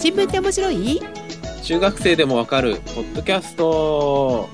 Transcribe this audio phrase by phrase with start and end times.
[0.00, 1.02] 新聞って面白い？
[1.62, 4.48] 中学生でもわかるポッドキャスト。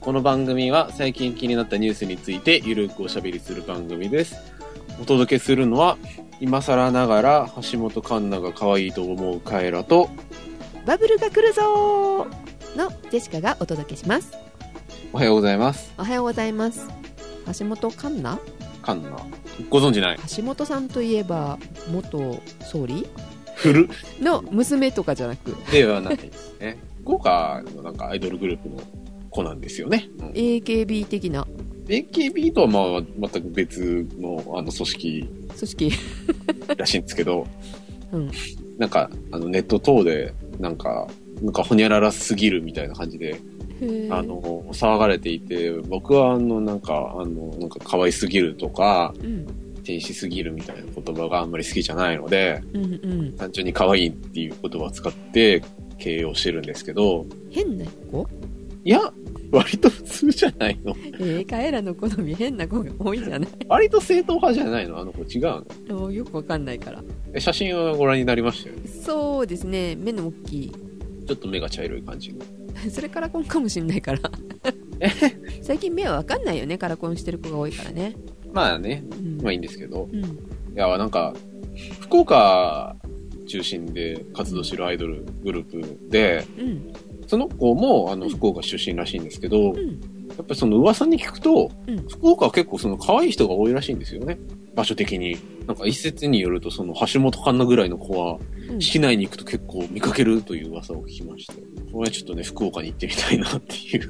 [0.00, 4.36] この番組は最近気になったニュースについてゆるくおしゃべりする番組です。
[5.02, 5.98] お届けするのは
[6.38, 10.08] 今更ながら橋本環奈が可愛いと思うカエラと
[10.86, 12.28] バブルが来るぞ！
[12.76, 14.30] ーのジェシカがお届けします。
[15.12, 15.92] おはようございます。
[15.98, 16.86] おはようございます。
[17.58, 18.40] 橋本環奈？
[18.82, 19.16] カンナ
[19.68, 20.18] ご存知ない？
[20.36, 21.58] 橋本さんといえば
[21.90, 23.08] 元総理？
[23.56, 23.88] 古
[24.20, 25.54] の娘とかじゃなく。
[25.70, 26.78] ではないですね。
[27.04, 28.80] 豪華のなんかアイドルグループの
[29.30, 30.26] 子なんですよね、うん。
[30.30, 31.46] AKB 的な。
[31.86, 35.28] AKB とはまあ全く別のあの組織。
[35.46, 35.92] 組織。
[36.76, 37.46] らしいんですけど、
[38.12, 38.30] うん。
[38.78, 41.06] なんか、あの、ネット等で、なんか、
[41.42, 43.38] なんか、ほにゃららすぎるみたいな感じで、
[44.10, 52.88] あの、騒がれていて、僕は、あの、なんか、あの、なんか、可愛すぎるとか、うん天使すぎるみたいな言葉があんまり好きじゃないので、うんう
[53.26, 53.36] ん。
[53.36, 55.62] 単純に可愛いっていう言葉を使って、
[55.98, 58.26] 形容してるんですけど、変な子？
[58.84, 59.00] いや、
[59.50, 60.94] 割と普通じゃないの。
[61.18, 63.48] えー、カエラの好み変な子が多いじゃない。
[63.68, 64.98] 割と正統派じゃないの？
[64.98, 66.10] あの子違うの？
[66.10, 67.02] よくわかんないから。
[67.32, 68.82] え写真はご覧になりましたよね？
[68.88, 69.96] そうですね。
[69.96, 70.72] 目の大きい。
[71.26, 72.40] ちょっと目が茶色い感じの。
[72.90, 74.18] それからコンかもしんないから。
[75.62, 76.76] 最近目はわかんないよね。
[76.76, 78.14] カラコンしてる子が多いからね
[78.54, 80.08] まあね、うん、まあいいんですけど。
[80.10, 80.26] うん、い
[80.76, 81.34] や、なんか、
[82.00, 82.96] 福岡
[83.46, 86.92] 中心で活動してるアイドルグループで、うん
[87.26, 90.00] その子も、あの、福岡出身らしいんですけど、うん
[90.36, 94.38] やっぱりその噂に聞くと、うん福岡は結構その可愛い人が多いらしいんですよね。
[94.74, 95.38] 場所的に。
[95.66, 98.38] なんか一説によると、その橋本環奈ぐらいの子は、
[98.68, 101.54] うん市内に行くと結構見かけるという噂を聞きまして、
[101.92, 104.08] これはちょっとね、福岡に行ってみたいなっていう。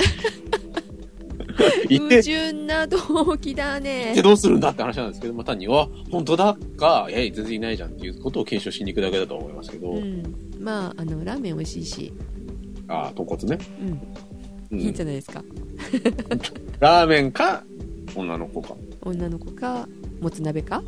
[1.88, 4.12] 矛、盾な動機だね。
[4.14, 10.22] でどうするんだって話なんですけど、まあ、単には、本当だか、いやいや、全然いないじゃんっていうことを検証しに行くだけだと思いますけど、うん、
[10.58, 12.12] まああのラーメン美味しいし、
[12.88, 13.58] ああ、豚骨ね。
[13.80, 14.00] うん、
[14.72, 14.80] うん。
[14.80, 15.42] いいんじゃないですか。
[16.80, 17.64] ラーメンか、
[18.14, 18.74] 女の子か。
[19.02, 19.88] 女の子か
[20.20, 20.82] もつ鍋か。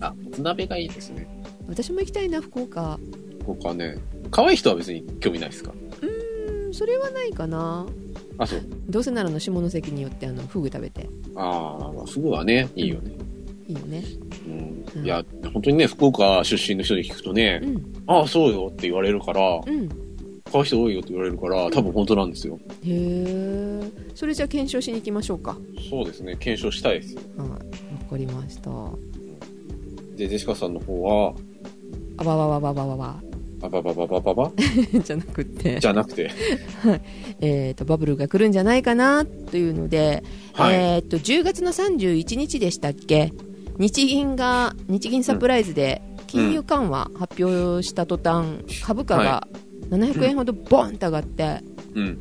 [0.00, 1.26] あ、もつ鍋がいいですね。
[1.68, 2.98] 私も行きたいな福岡。
[3.44, 3.96] 他ね、
[4.30, 5.72] 可愛い人は別に興味ないですか？
[6.02, 6.06] う
[6.70, 7.86] んそれはないかな
[8.38, 8.60] あ、そう。
[8.88, 11.08] どうせならの下関によってあのフグ食べて。
[11.34, 13.12] ああ、まあ、フグはね、いいよね。
[13.66, 14.04] いいよね。
[14.46, 14.84] うん。
[14.96, 15.04] うん。
[15.04, 17.82] いや、本当にね、福岡出身の人に聞くとね、うん。
[18.06, 19.88] ああ、そうよって言われるから、うん。
[20.50, 22.58] 可愛い人多いよって言われるから、多分本当なんですよ。
[22.82, 23.82] へえ
[24.14, 25.56] それじゃあ検証しに行きましょうか。
[25.90, 27.20] そうですね、検証したいですよ。
[27.36, 27.48] はい。
[27.50, 27.58] わ
[28.10, 28.70] かりました。
[30.16, 31.34] で、ジェシカさんの方は、
[32.16, 33.22] あわわわわわわわ
[33.60, 34.52] バババババババ
[35.02, 36.30] じゃなくてじゃなくて、
[36.82, 37.02] はい
[37.40, 40.74] えー、とバブルが来るんじゃないかなというので、はい。
[40.74, 43.32] えー、と10月の31日でしたっけ
[43.78, 49.48] 日銀が日銀サプライズで金融緩和発表した途端、株価が
[49.90, 51.62] 700円ほどボンと上がって、
[51.94, 52.18] うん。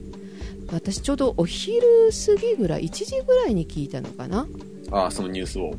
[0.71, 1.81] 私ちょうどお昼
[2.25, 4.47] 過ぎぐらい1時ぐらいに聞いたのかな
[4.91, 5.73] ああ、そのニュースを。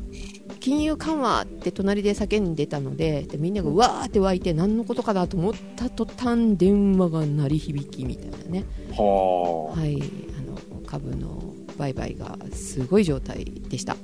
[0.59, 8.65] 金融緩和って隣で叫んでたのででみんながうわーって湧いて何のことかなと思った途端電話が鳴り響きみたいなね。
[8.91, 9.79] はあ。
[9.79, 9.97] はい。
[10.37, 10.41] あ
[10.77, 13.95] の株の売買がすごい状態でした。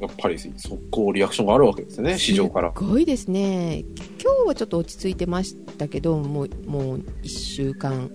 [0.00, 0.52] やっぱり速
[0.90, 2.72] 攻リアクションがあるわけですね、市場から。
[2.76, 3.84] すごいですね。
[4.22, 7.96] 今日はちょっと落ち着いてましたけどもうもう1週間ん？
[7.96, 8.08] ん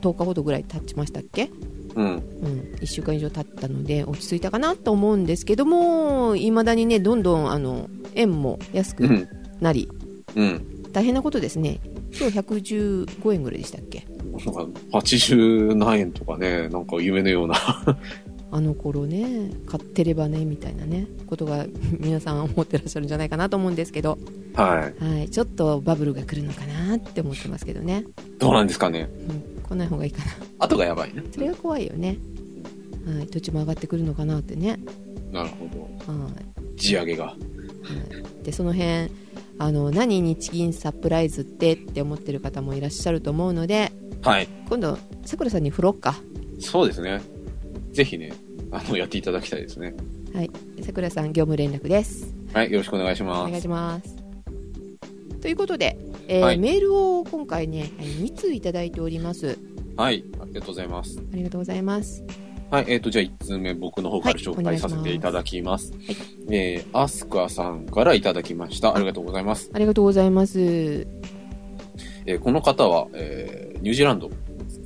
[0.00, 1.50] 10日ほどぐらい経ちましたっけ？
[1.94, 2.06] うん。
[2.06, 9.28] うん、1週間以上経ったので落ち着いたかなと思うんですけどもいまだにねどんどんあの円も安くうん。
[9.60, 9.88] なり、
[10.34, 10.82] うん。
[10.92, 11.80] 大変なことですね
[12.18, 14.06] 今日115円ぐらいでしたっけ？
[14.32, 17.54] なんか、80何円とかね、なんか夢のような。
[18.54, 21.64] あの頃ね買ってればねみたいなねことが
[21.98, 24.18] 皆さん思ってらっしゃるんじゃないかなと思うんですけど、
[24.54, 25.04] はい。
[25.04, 28.04] はい、ちょっとバブルが来るのかなって思ってますけどね、
[28.38, 29.08] どうなんですかね。
[29.28, 29.42] うん、
[29.72, 31.22] 来ない方がいいかな後がやばいね。
[31.32, 32.18] それが怖いよね、
[33.06, 34.78] はい、土地も上がってくるのかなってね、
[35.32, 35.68] なるほ
[36.06, 36.12] ど。
[36.12, 37.26] はい地上げが。
[37.26, 37.36] は
[38.40, 39.10] い、でその辺
[39.58, 43.92] あの何日銀サプライズってって思ってる方もいらっしゃると思うので
[44.22, 44.48] はい。
[44.68, 46.14] 今度さくらさんに振ろっか
[46.60, 47.20] そうですね。
[47.92, 48.32] ぜひね、
[48.70, 49.94] あの、やっていただきたいですね。
[50.32, 50.50] はい
[50.82, 52.70] さくらさん業務連絡ですはい。
[52.72, 53.50] よろしくお願いしおます。
[53.50, 54.16] 願いします
[55.40, 55.98] ということで、
[56.28, 59.58] えーはいメールを今回ね2通いただいております
[59.96, 60.24] はい。
[60.40, 61.18] ありがとうございます。
[61.18, 62.24] ありがとうございます
[62.70, 62.84] はい。
[62.88, 65.92] えっ、と、じゃあ1通目、僕の方からはい紹介させていただきます。
[65.92, 66.16] はい
[66.50, 68.96] えー、アスクアさんからいただきました。
[68.96, 69.70] ありがとうございます。
[69.74, 70.58] ありがとうございます
[72.24, 74.34] えーこの方は、えー、ニュージーランドで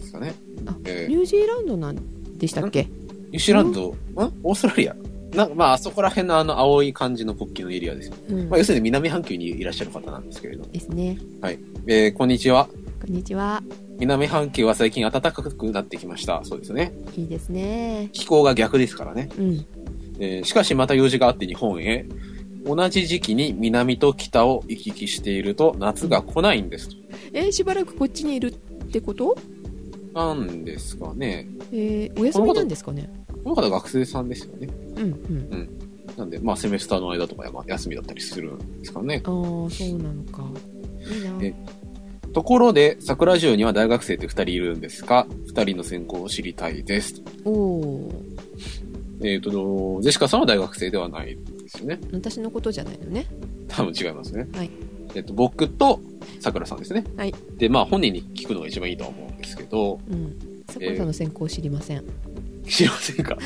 [0.03, 0.35] すかね。
[0.67, 2.89] あえーニュージーランドなんでしたっけ？
[3.31, 3.94] ニュージーランド、ん？
[4.43, 4.97] オーストラリア？
[5.34, 8.14] なんかまあ、あそこら辺のあの青い感じの国旗のエリアですよ。
[8.31, 10.64] うんまあ、要するに南半球にいらっしゃる方なんですけれど。
[10.64, 11.19] ですね。
[11.40, 11.58] はい。
[11.87, 12.69] えー、こんにちは。
[13.00, 13.62] こんにちは。
[13.99, 16.40] 南半球は最近暖かくなってきました。
[16.44, 16.93] そうですね。
[17.17, 18.08] いいですね。
[18.12, 19.28] 気候が逆ですからね。
[19.38, 19.67] うん。
[20.19, 22.06] えーしかしまた用事があって日本へ。
[22.64, 26.96] 同じ時期に南と北を行き来していると夏が来ないんですと。
[27.32, 29.37] えーしばらくこっちにいるってこと？
[30.14, 31.49] なんですかね。
[31.72, 33.11] えーお休みなんですかね？
[33.44, 34.69] この方学生さんですよね。
[34.96, 35.69] うんうん。
[36.16, 39.22] なんで、まあセメスターの間とかまあ休みだったりするんですかね。
[39.25, 40.44] ああ、そうなのか。
[41.10, 41.38] いいな。
[41.43, 41.54] え
[42.32, 45.26] ところで、桜城には大学生って二人いるんですか？
[45.46, 47.22] 二人の専攻を知りたいです。
[47.44, 49.26] おおー。
[49.26, 49.50] えっ、と、
[50.02, 51.98] ジェシカさんは大学生ではないですよね。
[52.12, 53.26] 私のことじゃないのね。
[53.69, 54.46] 多分違いますね。
[54.52, 54.70] はい。
[55.14, 56.00] えっ、と、僕と
[56.40, 57.04] 桜さんですね。
[57.16, 57.34] はい。
[57.56, 60.37] で、まあ本人に聞くのが一番いいとは思うんですけど、うん。
[60.69, 62.04] さくらさんの専攻知りません。
[62.69, 63.37] 知りませんか？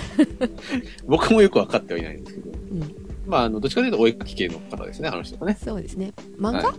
[1.06, 2.50] 僕もよくわかってはいないんですけど。
[2.50, 2.94] うん。
[3.26, 5.58] まあ、あの、どっちかというとお絵描き系の方ですね、あの人がね。
[5.62, 6.12] そうですね。
[6.38, 6.76] 漫画、はい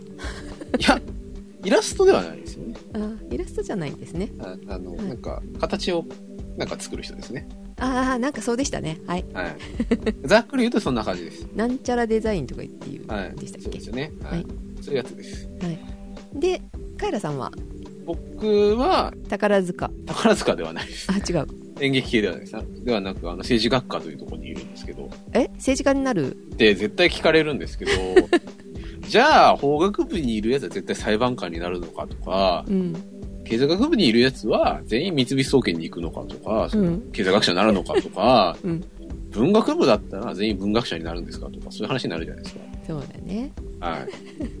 [0.78, 1.00] いや、
[1.64, 2.74] イラストではないですよね。
[2.94, 4.30] あーイラストじゃないんですね。
[4.40, 6.04] ああの、はいなんか、形を、
[6.56, 7.48] なんか作る人ですね。
[7.78, 8.98] ああ、なんかそうでしたね。
[9.06, 9.24] はい。
[9.32, 9.56] はい。
[10.24, 11.46] ざっくり言うとそんな感じです。
[11.54, 13.34] なんちゃらデザインとか言っていう、はい。
[13.36, 13.64] でしたっけ？
[13.64, 14.12] そうですよね。
[14.22, 14.32] はい。
[14.34, 14.46] はい
[14.82, 15.48] そういうやつです。
[16.34, 16.60] で、
[16.98, 17.52] カエラさんは？
[18.04, 19.90] 僕は、宝塚。
[20.06, 21.06] 宝塚ではないです。
[21.10, 21.46] あ、違う。
[21.82, 22.46] 演劇系ではない
[22.84, 25.48] ではなく、あの、政治学科というところにいるんですけど、え？
[25.54, 26.36] 政治家になる？
[26.56, 27.90] で、絶対聞かれるんですけど、
[29.08, 32.94] じゃあ、法学部にいるやつは絶対裁判官になるのかとか、うん。
[33.44, 38.84] 経済学部にいるやつは全員三菱総研に行くのかとか、うん経済学者になるのかとか、 うん。
[39.30, 42.60] 文学部だったら全員文学者になるんですかとか、そういう話になるじゃないですか。
[42.86, 43.50] そうだね。
[43.80, 43.98] は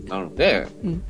[0.06, 0.08] い。
[0.08, 1.02] なので、うん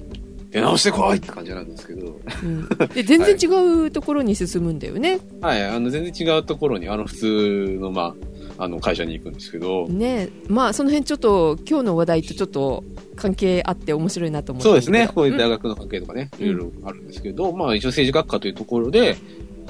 [0.53, 2.69] 出直してこいって感じなんですけど、うん。
[2.95, 5.19] で、全然違うところに進むんだよね。
[5.41, 8.15] はい、あの、全然違うところに、あの、普通の、ま
[8.59, 12.85] あ、あの、会社に行くんですけど、ねまあ、その辺ちょっと、今日の話題とちょっと
[13.17, 19.17] 関係あって面白いなと思ってそうですね、こういううん大学の関係とかね、うんいろいろあるんですけど、まあ、一応政治学科というところで、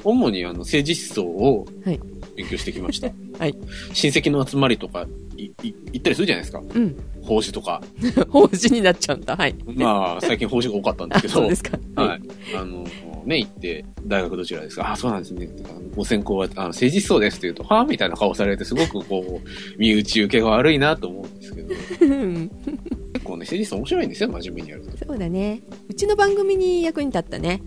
[0.03, 1.99] 主にあの、政治思想をはい
[2.35, 3.11] 勉強してきました。
[3.39, 3.55] はい。
[3.93, 5.07] 親戚の集まりとか、
[5.37, 6.61] い、い行ったりするじゃないですか。
[6.73, 6.95] うん。
[7.23, 7.81] 法事とか。
[8.29, 9.35] 法事になっちゃうんだ。
[9.35, 9.55] はい。
[9.75, 11.77] まあ、最近法事が多かったんですあ、けど、そうですか。
[11.95, 12.21] はい。
[12.55, 12.85] あの、
[13.25, 15.47] ね、行って、大学どちらですかあ、そうなんですね。
[15.95, 17.87] ご専攻は、あの、政治思想ですって言うと、はぁ？
[17.87, 19.47] みたいな顔されて、すごくこう、
[19.79, 22.51] 身内受けが悪いなと思うんですけど、う ん
[23.13, 25.05] 結構ね、政治思想面白いんですよ、真面目にやると。
[25.07, 25.61] そうだね。
[25.87, 27.61] うちの番組に役に立ったね。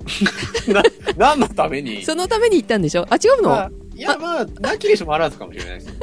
[0.68, 0.82] な、
[1.16, 2.02] 何のために？
[2.02, 3.06] そのために行ったんでしょ？
[3.08, 5.98] あ、違うの、まあ、いや、まあ、なきにしもあらずかもしれないですよね。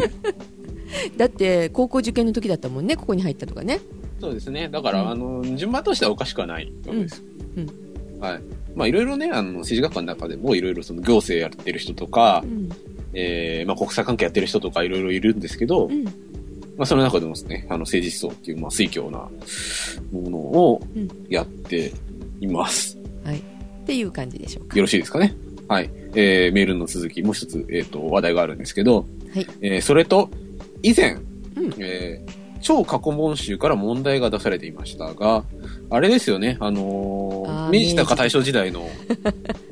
[1.18, 3.80] だって、高校受験の時だったもんね、ここに入ったとかね。
[4.20, 4.70] そうですね。
[4.70, 7.24] だから、うんあの、順番としてはおかしくはないわけです。
[7.56, 7.88] うん
[8.20, 8.42] はい。
[8.76, 12.70] まあ、いろいろね、あの、政治学科の中でも、いろいろその行政やってる人とかう、ん。
[13.14, 16.04] えー、まあ、国際関係やってる人とか、いろいろいるんですけど、うん。
[16.06, 19.30] まあ、その中でもですね、あの、政治思想っていう、まあ、水教な
[20.12, 21.92] ものをうんやって
[22.40, 22.98] います。
[23.24, 23.38] はい。
[23.38, 23.42] っ
[23.86, 24.76] ていう感じでしょうか。
[24.76, 25.36] よろしいですかね。
[25.68, 25.90] はい。
[26.16, 29.48] えー、メールの続き、もう一つ、えっ、と、話題があるんですけど、はい。
[29.62, 30.30] えー、それと、
[30.84, 31.14] 以前、
[31.56, 35.44] うんえー超過去問集から問題が出されていましたが、
[35.92, 38.90] あれですよね、あのー明治とか大正時代の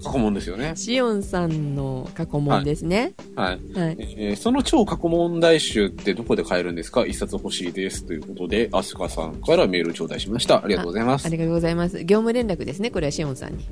[0.04, 0.74] 過去問ですよね。
[0.78, 3.13] シオンさんの過去問ですね。
[3.36, 3.80] はい。
[3.80, 3.98] はい。
[4.00, 7.07] えーその超過去問題集ってどこで買えるんですか？
[7.07, 8.06] 一冊欲しいです。
[8.06, 10.63] ということで、アスカさんからメールを頂戴しました。
[10.63, 11.30] ありがとうございますあ。
[11.30, 11.98] りがとうございます。
[12.06, 13.66] 業務連絡ですね、これはシオンさんに。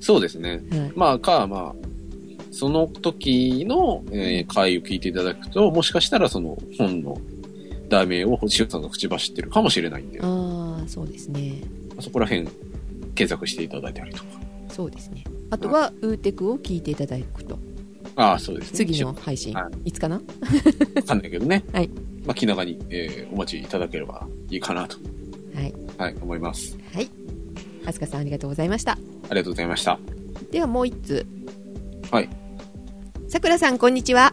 [0.00, 0.62] そうですね。
[0.70, 0.92] はい。
[0.96, 1.93] まあ、か、まあ、
[2.54, 7.18] その時の、えー回を聞いていただくと、もしかしたらその本の
[7.88, 11.54] 題名を星さんが口走ってるかもしれないんで、ああ、そうですね。
[12.00, 12.46] そこら辺
[13.14, 14.24] 検索していただいたりとか。
[14.68, 15.24] そうですね。
[15.50, 17.58] あとは、ウーテクを聞いていただくと。
[18.16, 18.76] ああ、そうですね。
[18.76, 19.52] 次の配信。
[19.54, 20.16] はいつかな？
[20.16, 20.22] わ
[21.02, 21.64] かんないけどね。
[21.72, 21.88] はい。
[22.24, 24.96] まあ、気長に、えーお待ちいただければいいかなと、
[25.54, 25.74] はい。
[25.98, 26.76] はい、思います。
[26.92, 27.08] はい。
[27.86, 28.92] あすかさんありがとうございました。
[28.92, 28.96] あ
[29.30, 29.98] りがとうございました。
[30.50, 31.26] ではもう一通。
[32.10, 32.28] はい。
[33.28, 34.32] さくらさん、こんにちは。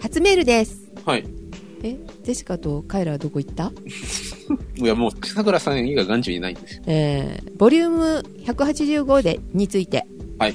[0.00, 0.90] 初メールです。
[1.04, 1.24] はい。
[1.82, 3.72] え、ジェシカとカイラはどこ行った？
[4.76, 6.82] いや、もう、桜さん以外眼中にないんですよ。
[6.86, 10.06] えー、ボリューム185で、について。
[10.38, 10.54] はい。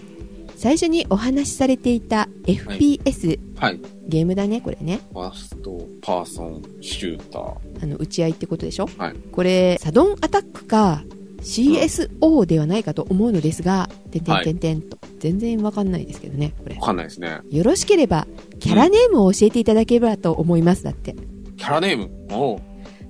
[0.55, 3.79] 最初にお話しされていた FPS、はい。
[4.07, 4.99] ゲームだね、これね。
[5.11, 7.83] ファーストパーソンシューター。
[7.83, 8.87] あの、打ち合いってことでしょ？
[8.97, 9.15] はい。
[9.31, 11.03] これ、サドンアタックか、
[11.41, 14.97] CSO ではないかと思うのですが、てんてんてんてんと。
[15.19, 16.81] 全然わかんないですけどね、これわ。
[16.81, 17.39] かんないですね。
[17.49, 18.27] よろしければ、
[18.59, 20.83] キャラネームを教えていただければと思います。
[20.83, 21.15] だって。
[21.57, 22.09] キャラネーム？
[22.31, 22.61] おう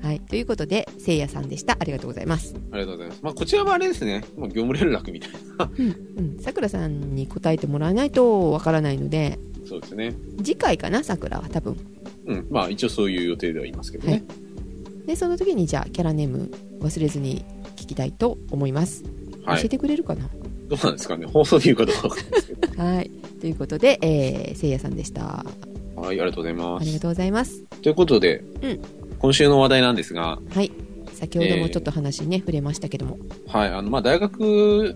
[0.02, 0.20] はい。
[0.20, 1.78] ということで、せいやさんでした。
[1.80, 2.56] ありがとうございます。
[2.72, 3.20] ありがとうございます。
[3.22, 4.24] まあ、こちらはあれですね。
[4.36, 5.70] まあ、業務連絡みたいな。
[5.78, 5.88] うん。
[6.18, 6.40] うん。
[6.40, 10.16] さくらさんに答えてもらわないとわからないので、そうですね。
[10.38, 11.78] 次回かな、さくらは多分。
[12.26, 12.48] うん。
[12.50, 14.24] まあ一応そういう予定ではいますけどね。
[15.06, 17.61] でその時にじゃあキャラネーム忘れずに聞
[17.93, 19.03] きたいと思います、
[19.45, 19.60] はい。
[19.60, 20.29] 教えてくれるかな？
[20.69, 21.25] どうなんですかね？
[21.31, 22.83] 放送で言うかどうかわかんないですけど。
[22.83, 23.12] はい。
[23.41, 25.45] ということで、えー、せいやさんでした。
[25.95, 26.81] はい、ありがとうございます。
[26.83, 27.63] ありがとうございます。
[27.81, 28.79] ということで、うん。
[29.19, 30.71] 今週の話題なんですが、はい。
[31.13, 33.17] 先ほどもちょっと話ね、触れましたけども。
[33.48, 34.95] はい、あの、まあ、大学、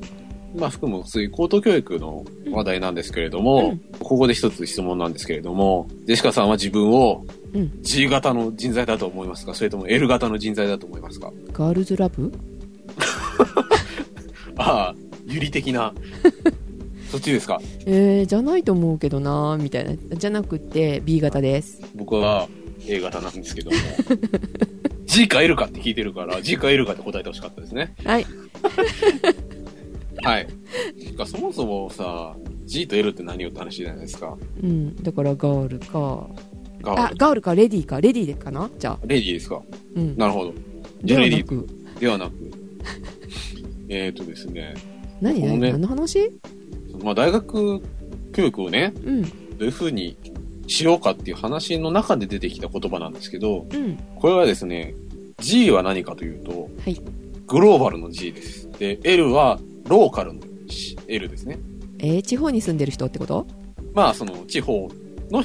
[0.55, 3.81] まあ、含むそういう高等教育の話題なんですけれども、うん。
[3.99, 7.71] ここで一つ質問なんですけれども、ジェシカさんは自分をうん。
[7.83, 9.53] G 型の人材だと思いますか？
[9.53, 11.31] それとも L 型の人材だと思いますか？
[11.53, 12.31] ガールズラブ？
[14.57, 15.93] ああ、有利的な。
[17.11, 17.61] そっちですか？
[17.85, 22.49] えー、じゃないと思うけどなみたいなじゃなくて B 型です僕は
[22.87, 23.77] A 型なんですけども。
[25.05, 27.93] G か L かって聞いてるから、G か L かって答えてほしかったですね。
[28.03, 28.25] はい
[30.23, 30.47] はい。
[30.99, 34.35] てかそもそもさ、G と L って何よって話じゃないですか。
[34.61, 36.27] うんだからガールか
[36.81, 37.01] ガール。
[37.03, 38.69] あガールかレディーかレディーでかな？
[38.79, 39.61] じゃあレディーですか？
[39.95, 40.53] うんなるほど。
[41.03, 42.33] じでゃあレディーはなくではなく、
[43.89, 44.73] えーとですね、
[45.21, 46.31] 何何、ね何の話？
[47.03, 47.81] まあ大学
[48.33, 49.29] 教育をね、うんど
[49.61, 50.17] ういう風に
[50.67, 54.95] しようかっていう話の中で出てきた言葉なんですけど、うんこれはですね、
[55.39, 56.99] G は何かというと、はい
[57.47, 58.69] グローバルの G です。
[58.79, 60.41] で、L はローカルの
[61.07, 61.59] L ですね。
[61.99, 63.45] えー、地方に住んでる人ってこと？
[63.93, 64.89] まあその地方
[65.29, 65.43] の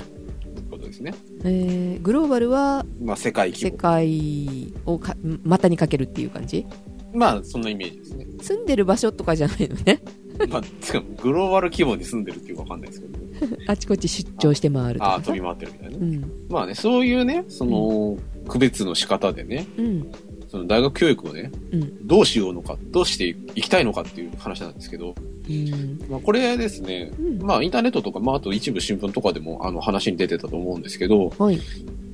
[0.70, 1.14] ことですね。
[1.44, 3.76] えー、グローバルはまあ世界規世模。
[3.76, 6.66] 界をか股にかけるっていう感じ？
[7.12, 8.26] まあそんなイメージですね。
[8.40, 10.02] 住んでる場所とかじゃないのね。
[10.48, 13.18] まあ、つかグローバル規模に住んでるっていうかわかんないですけど。
[13.18, 13.58] ね。
[13.66, 15.98] あちこち出張して回るとああ、かさ飛び回ってるみたいなね。
[16.00, 16.32] うん。
[16.48, 18.16] まあね、そういうね、その、
[18.48, 20.10] 区別の仕方でね、うん。
[20.48, 22.06] その大学教育をね、うん。
[22.06, 25.14] どうしようのか、どうしていきたいのかっていう話なんですけど、
[25.48, 26.00] うん。
[26.08, 27.42] まあこれですね、うん。
[27.42, 31.60] まあインターネットとか、まああと一部新聞とかでもあの話に出てたと思うんですけど、はい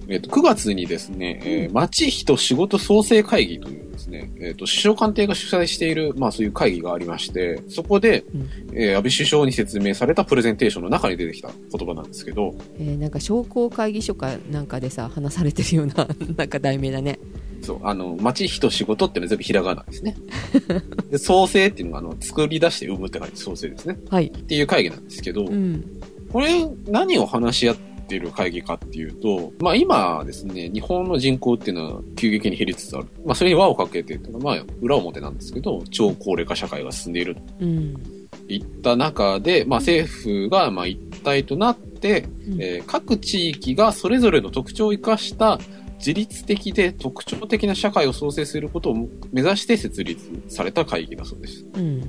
[0.09, 8.49] えっ、と、9月にですね、えー町人仕事創生会議というですね、えっ、と、首相官邸が主催している、まあそういう会議がありまして、そこで、うん。
[8.73, 17.19] えー安倍首相に説明されたプレゼンテーションの中に出てきた言葉なんですけど、えーなんか商工会議所かなんかでさ話されてるような なんか題名だね。
[17.63, 20.17] そう、あの、町人仕事ってのは全部ひらがなですね。
[21.11, 23.99] で、創生っていうのが、あの、作り出して生むって感じ、創生ですね。
[24.09, 24.27] はい。
[24.27, 25.85] っていう会議なんですけど、うん。
[26.33, 33.07] これ、何を話し合ってる会議かっていうと、まあ今ですね、日本の人口っていうのは急激に減りつつある。
[33.25, 37.35] まあそれに輪をかけてっていうのは、まあ裏表なんですけど、超高齢化社会が進んでいる。
[37.35, 37.95] とうん。
[38.49, 42.63] いった中で、まあ政府がまあ一体となって、うん。
[42.63, 45.59] えー各地域がそれぞれの特徴を生かした
[45.99, 51.65] 自律的で特徴的な社会を創生することを目指して設立された会議だそうです。
[51.75, 52.01] うん。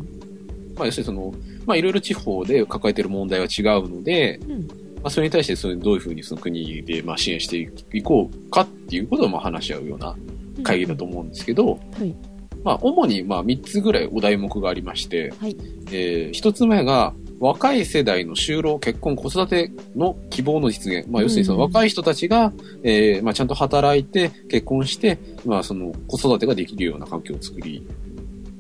[0.76, 1.34] まあ要するにその、
[1.66, 4.68] まあいろいろ地方で抱えている問題は違うので、うん
[5.02, 10.16] まあ、それに対してそれどういうふうにその国でまあ支援していこうかっていうことをまあ話し合うような
[10.64, 12.16] 会議だと思うんですけど、はい
[12.64, 15.56] まあ、主にまあ3つぐらいお題目がありまして、はい
[15.92, 21.08] えー1つ目が若い世代の就労、結婚、子育ての希望の実現。
[21.08, 22.52] まあ、要するにそのうん若い人たちが、
[22.84, 27.86] えーまあ、ちゃんと働いて、結婚して、まあ、その子育てができるような環境を作り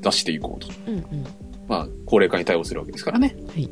[0.01, 0.72] 出していこうと。
[0.88, 1.25] うんうん
[1.67, 3.36] まあ、高齢化に対応するわけですからね。
[3.50, 3.70] はい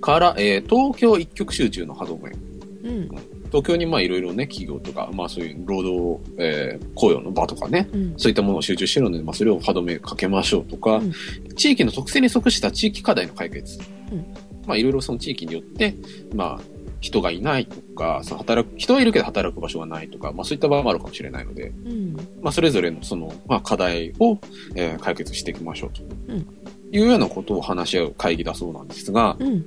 [0.00, 2.30] から、えー東京一極集中の歯止め。
[2.30, 3.08] うん
[3.50, 11.12] 東京にまあいろいろね、企業とか、まあそういう労働、えー雇用の場とかね、うんそういったものを集中してるので、まあそれを歯止めかけましょうとか、うん
[11.56, 13.78] 地域の特性に即した地域課題の解決。
[14.12, 14.26] うん
[14.66, 15.94] まあいろいろその地域によって、
[16.34, 16.62] まあ
[17.00, 24.38] 人がいないとか、その働く、人はいるけど働く場所がないとか、まあそういった場合もあるかもしれないので、うんまあそれぞれのその、まあ課題を、
[24.74, 26.02] えー解決していきましょうと。
[26.28, 26.46] うん
[26.90, 29.64] いうようなことを話し合う会議だそうなんですが、うん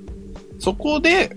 [0.62, 1.36] そこで、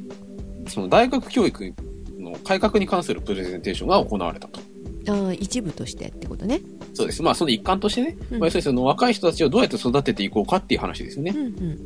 [0.67, 1.74] その大学教育
[2.20, 4.60] の改革に関するプレゼンテーションが行われたと。
[5.08, 6.62] ああ一部としてってことね
[6.94, 7.24] そうです。
[7.24, 11.38] まあ、その一環としてね、うんまあ、要するにその若い人たちをどうやって育てていこうかっていう話ですよねう。
[11.38, 11.84] んうん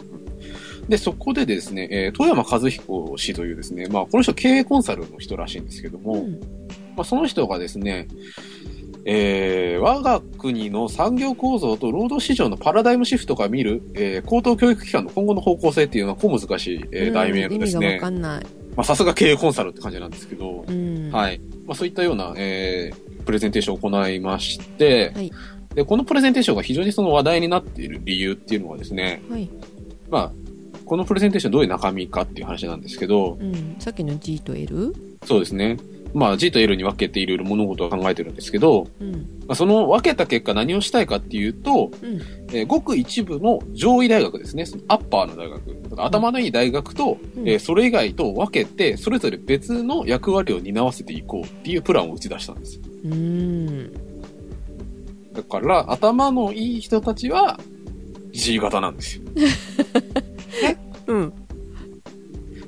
[0.90, 6.32] で、そこでですね、えー、富山和彦氏というですね、まあ、この人経営コンサルの人らしいんですけども、うん
[6.96, 8.08] まあ、その人がですね、
[9.12, 17.88] えー、我が国の産業構造と労働市場のパラダイムシフトが見る、えー、高等教育機関の今後の方向性っていうのは、小難しい、えー、題名のですね。
[17.88, 18.44] うん意味がわか、んない。
[18.76, 21.10] まあ、さすが経営コンサルって感じなんですけど、うん。
[21.12, 21.42] はい。
[21.66, 25.32] まあ、そういったような、えー、プレゼンテーションを行いまして、はい。
[25.74, 29.50] で、このプレゼンテーションが非常にその話題になっている理由っていうのはですね、はい。
[30.12, 30.32] まあ、
[30.86, 33.76] このプレゼンテーションどういう中身かっていう話なんですけど、うん。
[33.80, 34.94] さっきの G と L
[35.26, 35.80] そうですね。
[36.14, 39.12] まあ G と L に分けていろいろ物事を考えてるんですけど、うん。
[39.12, 42.22] まあ、その分けた結果何をしたいかっていうと、うん。
[42.52, 52.80] えーごく一部の上位大学ですね、そのアッパーの大学、頭のいい大学と、うんえーそれ以外と分けて、それぞれ別の役割を担わせていこうっていうプランを打ち出したんです。
[53.04, 53.94] うーん。
[55.34, 57.60] だから、頭のいい人たちは
[58.32, 59.24] G 型なんですよ。
[61.08, 61.34] うん。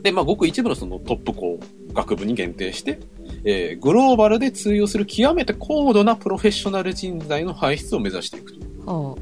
[0.03, 1.60] で、まあ、ごく一部のそのトップ校、
[1.93, 3.00] 学部に限定して、
[3.43, 8.60] えーグローバルで通用する極めて高度なプロフェッショナル人材の輩出を目指していくと。
[8.86, 9.15] は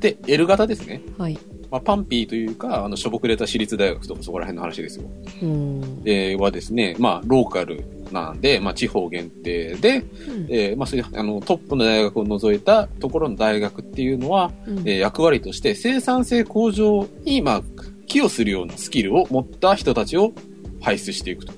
[0.00, 1.02] で、L 型ですね。
[1.18, 1.24] あ。
[1.24, 1.38] はい。
[1.70, 5.10] まあ、パンピーというか、あの、しょぼくれた私立大学とかそこら辺の話ですよ。
[5.42, 6.02] うん。
[6.06, 17.62] えーはですね、まあ、ローカルなんで、まあ、地方限定で、うんえーまあ、そういう、あの、トップの大学を除いたところの大学っていうのは、うんえー役割として生産性向上に、まあ、
[18.06, 20.32] 寄与するようなスキルを持った人たちを
[20.80, 21.52] 輩出していくと。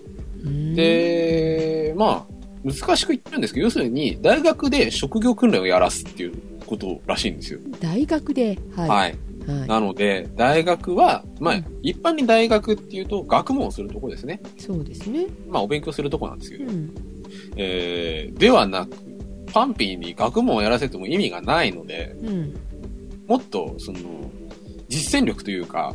[0.71, 6.35] うん、で、まあ、難しく言ってるんですけど、要するに、大学で職業訓練をやらすっていう
[6.67, 7.61] ことらしいんですよ。
[7.81, 8.89] 大学で、はい。
[8.89, 9.19] はい。
[9.47, 9.69] はい。
[9.69, 14.41] なので、大学は、まあうん、一般に大学っていうと、学問をするとこですね。
[14.59, 15.27] そうですね。
[15.49, 16.95] まあ、お勉強するとこなんですけど、うん。
[17.57, 18.97] えー、ではなく、
[19.53, 22.55] パンピーに学問をやらせても意味がないので、うん。
[23.27, 23.99] もっと、その、
[24.89, 25.95] 実践力というか、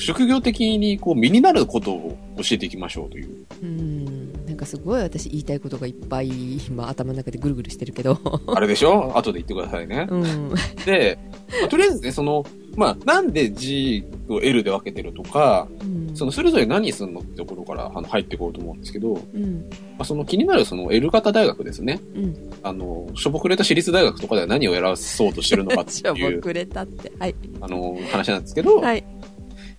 [0.00, 3.46] 職業的にこう身になることを教えていきましょうという。
[3.62, 4.32] うん。
[4.46, 6.28] なんかすごい私言いたいことがいっぱい
[6.66, 8.18] 今頭の中でぐるぐるしてるけど。
[8.48, 9.16] あれでしょ？
[9.16, 10.06] 後で言ってくださいね。
[10.10, 10.54] うん。
[10.84, 11.18] で、
[11.60, 12.44] まあとりあえずね、その、
[12.76, 16.16] まあ、なんで G を L で分けてるとか、うん。
[16.16, 19.70] そのそれぞれ何するのってところからあの入っていこうと思うんですけど、まうん。
[19.98, 22.00] あ、その気になるその L 型大学ですね。
[22.14, 22.50] うん。
[22.62, 27.12] あの、しょぼくれた私立大学とかでは何をやらそうとしてるのかってしょいう、 ぼくれたって。
[27.18, 27.34] はい。
[27.60, 29.04] あの、話なんですけど、はい。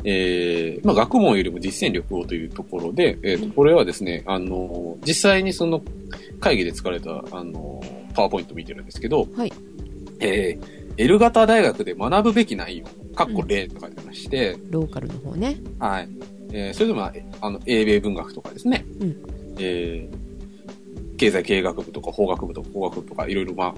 [0.03, 5.83] えーまあ、学問よりも実践力をというところで、えっ、と、これはですね、あの、実際にその
[6.39, 9.53] 会議で使われた、あの、パワーポイントを見てるんですけど、はい。
[10.19, 15.57] えー L 型大学で学ぶべき内容、かっこ例と書いてまして、ローカルの方ね。
[15.79, 16.09] はい。
[16.51, 19.15] えーそれでも、えあの、英米文学とかですね、うん
[19.57, 20.21] えー
[21.17, 23.75] 経済経営学部とか法学部とか法学部とかいろいろま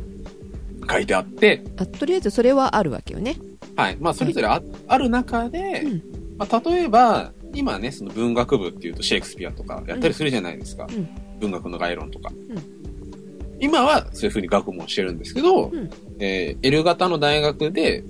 [0.88, 3.36] あ、書いてあって、あとりあえずそれはあるわけよね。
[3.76, 3.98] はい。
[4.00, 6.04] まあ、それぞれあ,、ある中で、うん
[6.38, 10.88] まあ、例えば、今ね、その文学部っていうとシェイクスピアとかやったりするじゃないですか。
[10.90, 11.08] うん
[11.40, 12.30] 文学の概論とか。
[12.30, 12.34] ん
[13.60, 18.04] 今はそういうふうに学問してるんですけど、うんえー L 型の大学で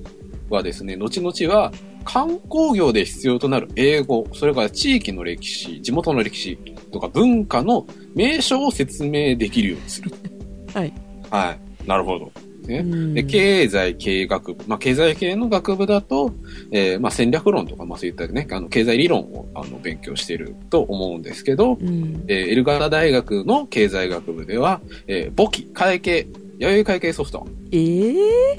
[0.49, 1.71] はですね、後々は
[2.05, 6.57] 観光業で必要となる英語、それから地域の歴史、地元の歴史
[6.91, 10.11] とか文化の名称を説明できるようにする。
[10.73, 10.93] はい。
[11.29, 11.51] は
[11.85, 11.87] い。
[11.87, 12.31] なるほど。
[12.67, 14.63] ねうんで、経済経営学部。
[14.67, 16.33] まあ、経済系の学部だと、
[16.71, 22.23] えーまあ、戦略論とか、まあ、そういったね、あの、経済理論を、あの、勉強していると思うんですけど、うん。
[22.27, 28.57] えーエルガタ大学の経済学部では、えー簿記、会計、弥生会計ソフト、ええ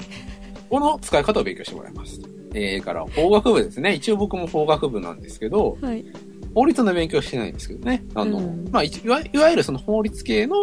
[0.69, 2.19] この使い方を勉強してもらいます。
[2.53, 3.93] えー、から、法学部ですね。
[3.93, 6.05] 一応僕も法学部なんですけど、はい。
[6.55, 8.03] 法律の勉強してないんですけどね。
[8.15, 10.55] あの、うんまあ、いいわいわゆるその法律系の、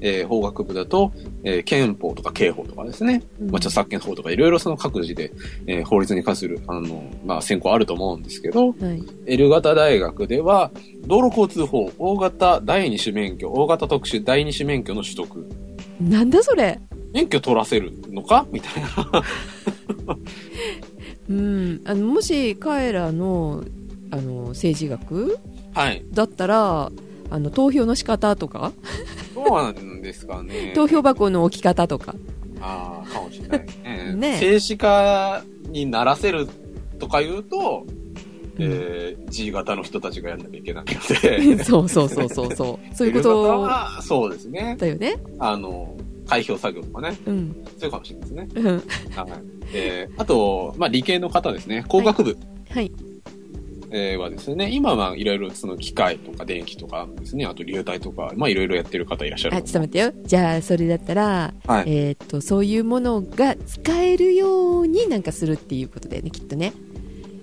[0.00, 1.12] えー法学部だと、
[1.44, 3.22] えー憲法とか刑法とかですね。
[3.40, 5.32] まあ、著作権法とかいろいろその各自で、
[5.66, 9.02] えー法律に関する、あの、まあ、専攻あると思うんですけど、はい。
[9.26, 10.70] L 型大学では、
[11.06, 15.46] 道路交通法、大型第二種免許、大型特殊第二種免許の取得。
[16.00, 16.78] なんだそれ？
[17.12, 18.46] 免許取らせるのか？
[18.52, 18.88] みたいな。
[21.28, 21.80] うん。
[21.84, 23.64] あの、もし彼らの、
[24.10, 25.38] あの、政治学
[25.74, 26.04] はい。
[26.12, 26.90] だったら、
[27.30, 28.72] あの、投票の仕方とか、
[29.34, 30.72] どうなんですかね。
[30.74, 32.14] 投票箱の置き方とか？
[32.60, 34.14] ああ、かもしれないね。
[34.16, 36.48] ね政治家にならせる
[36.98, 37.86] とか言うと、
[38.58, 41.62] えー G 型の人たちがやんなきゃいけないので。
[41.64, 42.96] そうそうそうそうそう。
[42.96, 43.42] そういうこと？
[43.62, 44.76] は、そうですね。
[44.78, 45.14] だよね。
[45.38, 45.94] あの、
[46.26, 47.16] 開票作業とかね。
[47.26, 47.56] うん。
[47.78, 48.48] そうかもしれないですね。
[48.56, 48.66] うん。
[48.66, 48.82] はい。
[49.72, 51.84] えーあと、まあ、理系の方ですね。
[51.88, 52.36] 工学部。
[52.70, 52.90] はい。
[53.92, 60.12] えーはですね、今はいろいろその機械とか電気とかですね、あと流体とか、まあいろいろやってる方いらっしゃるあ、ちょっと待ってよ。
[60.24, 61.84] じゃあ、それだったら、はい。
[61.86, 66.72] えーっと、そういうものが使えるようになんかするっていうことだよね、きっとね。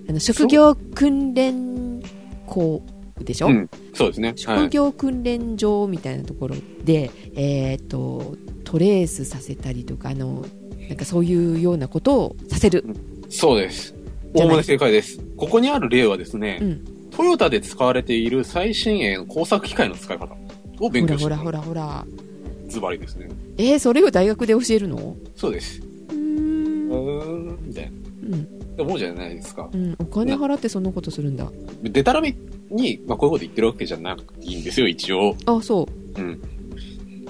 [0.10, 2.02] あの、職業訓練
[2.46, 2.82] 校
[3.20, 3.70] でしょ、うん。
[3.94, 4.30] そうですね。
[4.30, 4.36] はい。
[4.36, 10.46] 職業訓練場みたいなところで、えーっと、トレースさせたりとか、あの、
[10.88, 12.86] なんかそういうようなことをさせる。
[13.30, 13.97] そうです。
[14.34, 15.20] 大物正解です。
[15.36, 16.86] ここにある例はですね、うん。
[17.12, 20.36] トヨタで使われている最新鋭の工作機械の使い方
[20.80, 22.06] を勉ほら強してるほらほらほら。
[22.68, 23.30] ズバリですね。
[23.58, 25.16] えー、それを大学で教えるの？
[25.36, 25.82] そうです。
[26.10, 26.16] うー。
[26.16, 27.92] うんみたいな。
[28.36, 28.48] うん。
[28.80, 29.70] 思うじゃないですか。
[29.74, 29.96] うん。
[29.98, 31.50] お金払ってそんなことするんだ。
[31.82, 32.38] デタラメ
[32.70, 35.36] に、まあ、こういうこと言ってるわけじゃなくていいんですよ、一応。
[35.46, 36.40] あ、そうん。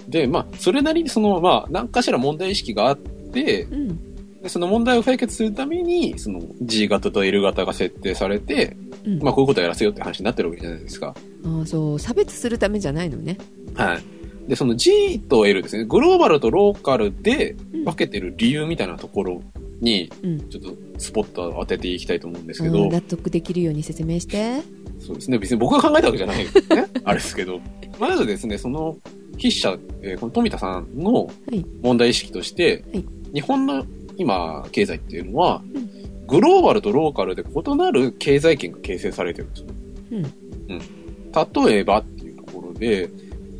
[0.09, 3.99] で、まあ、それなりにその、まあ、何かしら問題意識があって、うん。
[4.41, 9.19] でその問題を解決するために、その G 型と L 型が設定されて、うん。
[9.23, 11.15] まあ、こういうことをやらせようって話になってるわけじゃないですか。
[11.43, 11.99] ああ、そう。
[11.99, 13.37] 差別するためじゃないのね。
[13.75, 14.49] はい。
[14.49, 19.41] で、その G と L ですね、グローバルとローカルでうん分けてる理由みたいなところ
[19.81, 20.49] に、うん。
[20.49, 24.61] ちょっとスポットを当てていきたいと思うんですけうんど、納得できるように説明して。
[24.99, 26.85] そうですね、別に僕が考えたわけじゃないですね。
[27.03, 27.59] あれですけど。
[27.99, 28.97] まずですね、その
[29.37, 33.85] 筆者、えーこの富田さんのい問題意識として、はい日本の
[34.17, 35.87] 今、経済っていうのは、うん
[36.27, 39.67] グローバルとローカルで異なる経済圏が形成されてるんですよ。
[40.11, 40.25] うん。
[40.25, 41.65] うん。
[41.65, 43.09] 例えばっていうところで、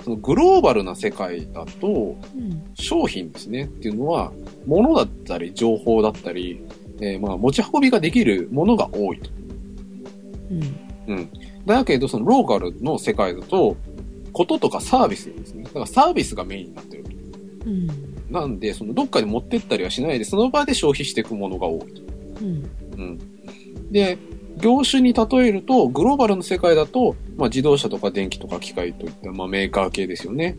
[0.04, 2.64] そのグローバルな世界だと、うん。
[2.76, 4.34] 商品ですねっていうのは、
[4.66, 6.62] 物だったり情報だったり、
[7.00, 9.30] えーまあ持ち運びができるものが多いと。
[10.52, 11.16] うん。
[11.16, 11.30] うん。
[11.66, 13.78] だけど、そのローカルの世界だと、
[14.34, 15.64] こととかサービスですね。
[15.64, 17.10] だからサービスがメインになってると。
[17.68, 18.07] うん。
[18.30, 22.02] なんで、そのどっかに持ってったりはしないで、その場で消費していくものが多いと。
[22.42, 22.70] うん。
[22.98, 23.20] うん。
[23.92, 24.18] で、
[24.58, 30.58] 業種に例えると、グローバルの世界だと、まあ自動車とか電気とか機械といった、まあメーカー系ですよね。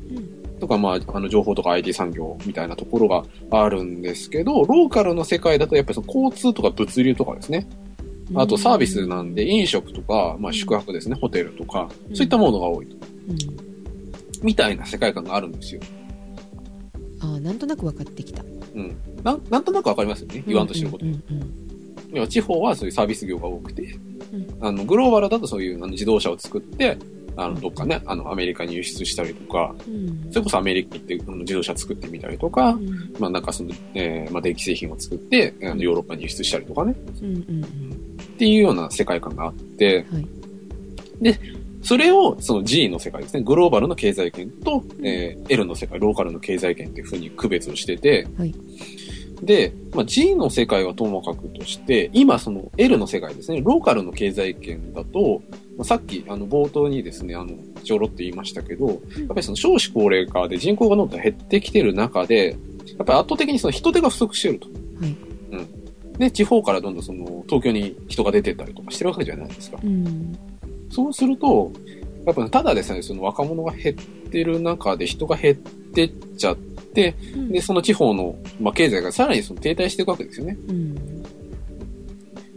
[0.61, 7.69] とか、まあ、あの、情報とか IT 産業みたいなところがあるんですけど、ローカルの世界だとやっぱりその交通とか物流とかですね。
[8.35, 12.97] あとサービスなんで飲食とか、まあ宿泊ですね、ホテルとか、うんそういったものが多いと。
[13.29, 13.37] うん。
[14.43, 15.81] みたいな世界観があるんですよ。
[17.21, 18.43] ああ、なんとなく分かってきた。
[18.43, 18.97] うん。
[19.23, 21.07] なんなんとなくわかりますよね、言わんとしてること。
[21.07, 21.69] うんうん
[22.27, 23.97] 地方はそういうサービス業が多くて、ん。
[24.63, 26.97] あの、グローバルだとそういうあの自動車を作って、
[27.37, 29.75] あの、どっかね、あの、アメリカに輸出したりとか。
[30.31, 33.15] それこそアメリカに行ってあの自動車作ってみたりとか、うん。
[33.19, 37.65] まあなんかその、えーまあ電気製品を作って、あのヨーロッパに輸出したりとかね、うんうん
[38.23, 40.29] っていうような世界観があって、はい
[41.89, 48.55] それをその G の世界ですね、グローバルの経済圏と、えー L の世界、ローカルの経済圏っていうふうに区別をしてて、はい
[49.43, 55.41] で、まあ、G の世界はともかくとして、今その L の世界ですね、ローカルの経済圏だと、
[55.79, 58.99] まあ、さっきあの冒頭にですね、あの、ちょろっと言いましたけど、やっ
[59.29, 64.67] ぱりその少子高齢化で人口がどんどん減ってきてる中で、やっぱり圧倒的にその人手が不足してると。
[64.67, 64.75] は
[65.07, 65.17] い
[65.53, 66.19] うん。
[66.19, 69.79] で、地方からどんどんその東京に人が出てったりとかしてるわけじゃないですか。
[69.83, 70.37] うん。
[70.91, 71.73] そうすると、
[72.27, 73.97] やっぱただでさえその若者が減っ
[74.31, 80.59] てる中で人が減ってっちゃって、うんで、その地方の、まあ、経済がさらにその停滞していくわけですよね。
[80.69, 81.23] うん。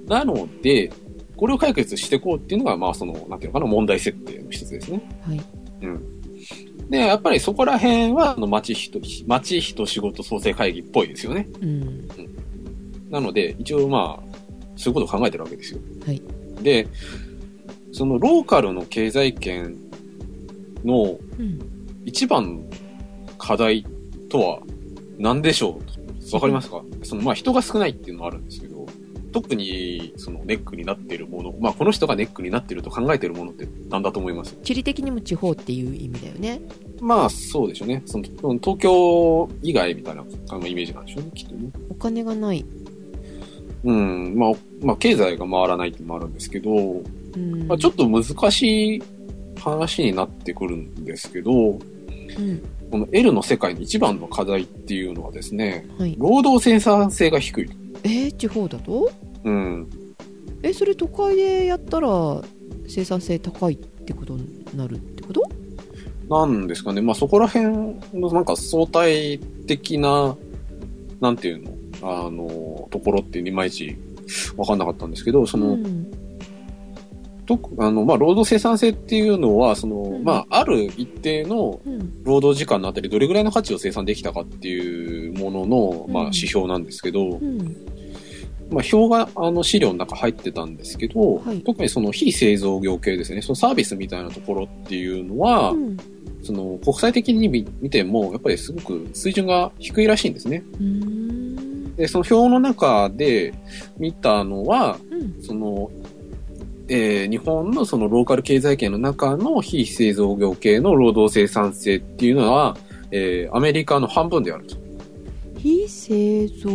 [0.07, 0.91] なので、
[1.37, 5.01] これを解決していこうっていうのが、まあその、なんていうのかな、問題設定の一つですね。
[5.25, 5.41] はい。
[5.81, 6.21] うん。
[6.89, 11.47] で、やっぱりそこら辺は、あの、町人、町人仕事創生会議っぽいですよね。
[11.61, 12.07] うん。
[13.09, 14.37] なので、一応まあ、
[14.75, 15.79] そういうことを考えてるわけですよ。
[16.05, 16.21] はい。
[16.61, 16.87] で、
[17.91, 19.75] そのローカルの経済圏
[20.83, 21.59] のうん。
[22.03, 22.63] 一番の
[23.37, 23.85] 課題
[24.27, 24.59] とは
[25.19, 26.81] 何でしょうとわかりますか？
[27.03, 28.87] その、まあ人が少ないっていうのはあるんですけど、
[29.31, 34.55] 特にそのネックになっているもの、まあこの人がネックになっていると考えているものって何だと思います？
[34.63, 36.59] 地理的にも地方っていう意味だよね。
[36.99, 38.01] まあそうでしょうね。
[38.07, 41.69] その東京以外みたいなあのイメージなんでしょうね、きっとね。
[41.91, 42.65] お金がない。
[43.83, 44.51] うん、まあ、
[44.81, 46.71] まあ経済が回らないっていうのもあるんですけど、
[47.35, 47.67] うん。
[47.67, 49.03] まあ、ちょっと難しい
[49.59, 51.79] 話になってくるんですけど、うん。
[52.89, 56.15] この L の世界の一番の課題っていうのはですね、はい。
[56.17, 57.69] 労働生産性が低い。
[58.03, 59.11] えー、地方だと？
[59.43, 59.87] うん。
[60.63, 62.41] え、それ都会でやったら
[62.87, 65.43] 生産性高いってことになるってこと？
[66.29, 67.01] なんですかね。
[67.01, 67.65] まあ、そこら辺
[68.13, 70.35] のなんか相対的な、
[71.19, 71.71] なんていうの、
[72.25, 73.97] あの、ところっていまいち
[74.57, 76.11] わかんなかったんですけど、その、うん。
[77.57, 82.23] とあの、まあ、労働生産性っていうのは、その、んまあ、ある一定のうん。
[82.23, 87.57] 労働時間のあたりどれぐらいの価値を生産できたかっていうものの、まあ、うん指標なんですけど、うん。
[88.71, 95.97] まあ、表があの資料の中入ってたんですけど、はい特にその非製造業系ですね、そのサービスみたいなところっていうのは、うん。
[96.43, 100.63] その国際的に見見ても、やっぱりすごく水準が低いらしいんですね。
[100.79, 101.95] うん。
[101.95, 103.53] で、その表の中で
[103.97, 105.43] 見たのは、うん。
[105.43, 105.91] その、
[106.93, 112.75] えー日本のそのローカル経済圏の中の非製造業系の労働生産性っていうのは、
[113.11, 114.75] えーアメリカの半分であると。
[115.57, 116.69] 非製造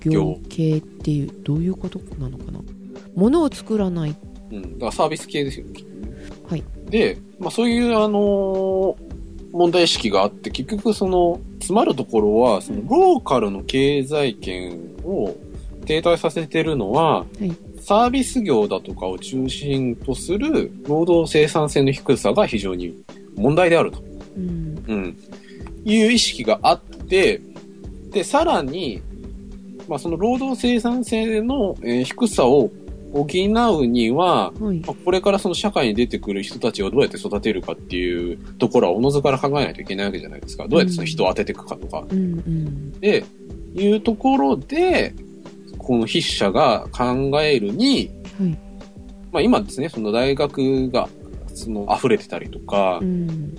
[0.00, 2.60] 業系っていうどういうことなのかな？
[3.14, 4.16] 物を作らない
[4.50, 4.62] うん。
[4.62, 5.80] だからサービス系ですよね。
[6.48, 6.64] はい。
[6.88, 9.08] で、まあそういう、あのー
[9.50, 15.34] 問題意識があって、結局その、詰まるところは、その、ローカルの経済圏を
[15.86, 17.50] 停滞させてるのは、はい
[17.88, 22.94] サービス業だとかを中心とする労働生産性の低さが非常に
[23.34, 24.00] 問題であると。
[24.00, 24.04] う
[24.36, 24.84] うん。
[24.86, 25.16] うん。
[25.86, 27.40] いう意識があって、
[28.10, 29.00] で、さらに、
[29.88, 32.70] まあ、その労働生産性の、えー低さを
[33.14, 34.80] 補うには、はい。
[34.80, 40.68] まあこれからその社会に出てくる人たちをどうやって育てるかっていうところはおのずから考えないといけないわけじゃないですか。
[40.68, 42.04] どうやってその人を当てていくかとか。
[42.06, 43.00] うんうん。
[43.00, 43.24] で、
[43.74, 45.14] いうところで、
[45.88, 48.58] この筆者が考えるに、はい。
[49.32, 51.08] まあ今ですね、その大学が、
[51.54, 53.56] その溢れてたりとかう、ん。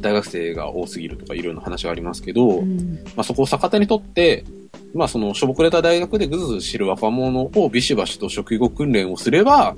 [0.00, 3.00] 大学生が多すぎるとかいろいろな話がありますけど、うん。
[3.16, 4.44] まあそこを逆手にとって、
[4.94, 9.74] まあそのしょぼくれた大学でぐずぐずしてる若者をビシバシと職業訓練をすれば、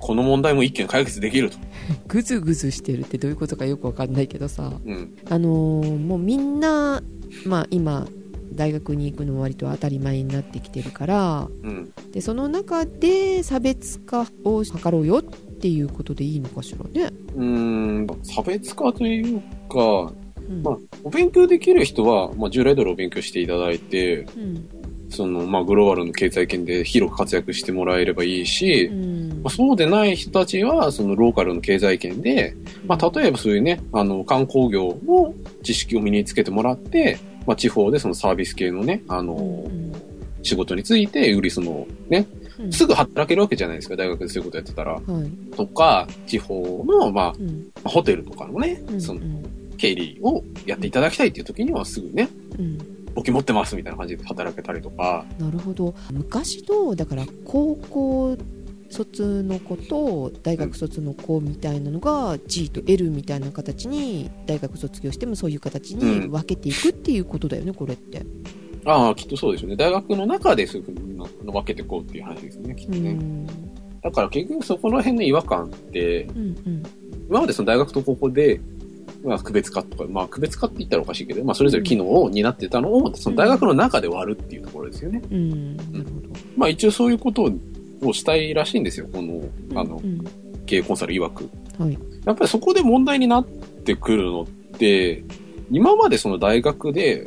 [0.00, 1.56] この問題も一見解決できると。
[2.06, 4.74] ぐずぐずしてるってどういうことかよくわかんないけどさ。
[4.84, 5.14] うん。
[5.30, 7.02] あのーもうみんな、
[7.46, 8.06] まあ今、
[8.58, 11.92] 大学に行くの割と当たり前になってきてるから、うん。
[12.12, 17.12] で、その中で差別化を図ろうよっていうことでいいのかしらね。
[17.36, 19.40] うーん、差別化という
[19.70, 20.12] か、
[20.50, 20.62] うん。
[20.62, 24.68] まあ、お勉強できる人は、まあ、従来通りお勉強していただいて、うん。
[25.08, 32.54] その、まあ、グローバルの経済圏で広く活躍してもらえればいいし、うんまあ、そうでない人たちは、そのローカルの経済圏で、
[32.86, 37.18] まあ、例えばそういうね、あの、観光業の知識を身につけてもらって、
[37.48, 39.92] まあ、地方でそのサービス系のね、あの、うん
[40.40, 42.24] 仕事について、よりその、ね、
[42.60, 44.92] うんすぐ働けるわけじゃないですか、大学でそういうことやってたら。
[44.92, 45.56] はい。
[45.56, 47.66] とか、地方の、まうん。
[47.82, 49.00] あ、ホテルとかのね、うん。
[49.00, 49.20] その、
[49.78, 52.78] 経理をやっていただきたいっていう時にはすぐね、うん。
[53.14, 58.36] 簿記持ってますみたいな感じで働けたりとか、なるほど昔のだから高校
[58.90, 68.24] 卒の子と大学卒の子みたいなのが G と L みたいな形に大学卒業してもそういう形に分けていくっていうことだよね、これって。
[68.84, 69.76] ああ、きっとそうですよね。
[69.76, 73.10] 大学の中でそういうふうにの分けていこうっていう話ですね、きっとね。
[73.10, 73.46] うん
[74.00, 76.82] だから結局そこら辺の違和感って、うんうん
[77.28, 78.58] 今までその大学と高校で、
[79.22, 85.20] まあ、区別化とか、まあ、区別化って言ったらおかしいけど、まあ、それぞれ機能を担ってたのを、その大学の中で割るっていうところですよね。
[85.30, 87.52] うんなるほどまあ、一応そういうことを
[88.12, 89.42] したいらしいんですよ、この、
[89.74, 90.24] あのう、ん
[90.66, 91.48] 経営コンサル曰く。
[91.78, 95.24] はいやっぱりそこで問題になってくるのって、
[95.70, 97.26] 今までその大学で、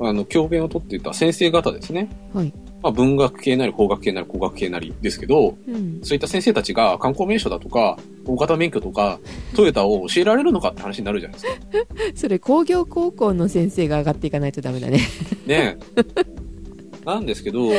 [0.00, 2.08] あの、教鞭を取っていた先生方ですね。
[2.32, 9.20] はいまあ、文学系なり工学系なり工学系なりですけど、うんそういった先生たちが観光名所だとか、大型免許とか、
[9.54, 11.60] トヨタを教えられるのかって話になるじゃないですか。
[12.14, 14.98] それ工業高校の先生が上がっていかないとダメだね
[15.46, 17.70] ねえなんですけど、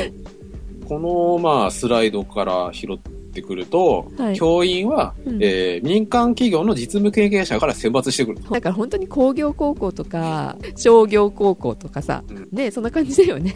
[0.87, 2.97] この、まあ、スライドから拾っ
[3.33, 4.35] てくると、はい。
[4.35, 5.43] 教員は、うん。
[5.43, 8.49] えー民間企業の実務経験者から選抜してくると。
[8.53, 12.47] だから本当に工業高校とか商業高校とかさ、うん。
[12.51, 13.53] ねそんな感じだよね。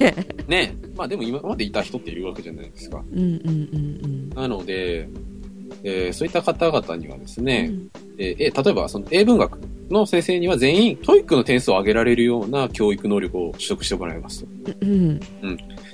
[0.47, 0.75] ね。
[0.83, 3.03] えまあでも今までいた人っているわけじゃないですか。
[3.11, 3.69] うんうん
[4.03, 5.07] うんなので、
[5.83, 7.45] えーそういった方々にはですうん。
[7.45, 7.71] ね、
[8.17, 9.59] えーえ例えばその英文学
[9.89, 14.47] の先生には全員、 TOEIC の点数を上げられるような教育能力を取得してもらいますと。
[14.81, 15.19] うん。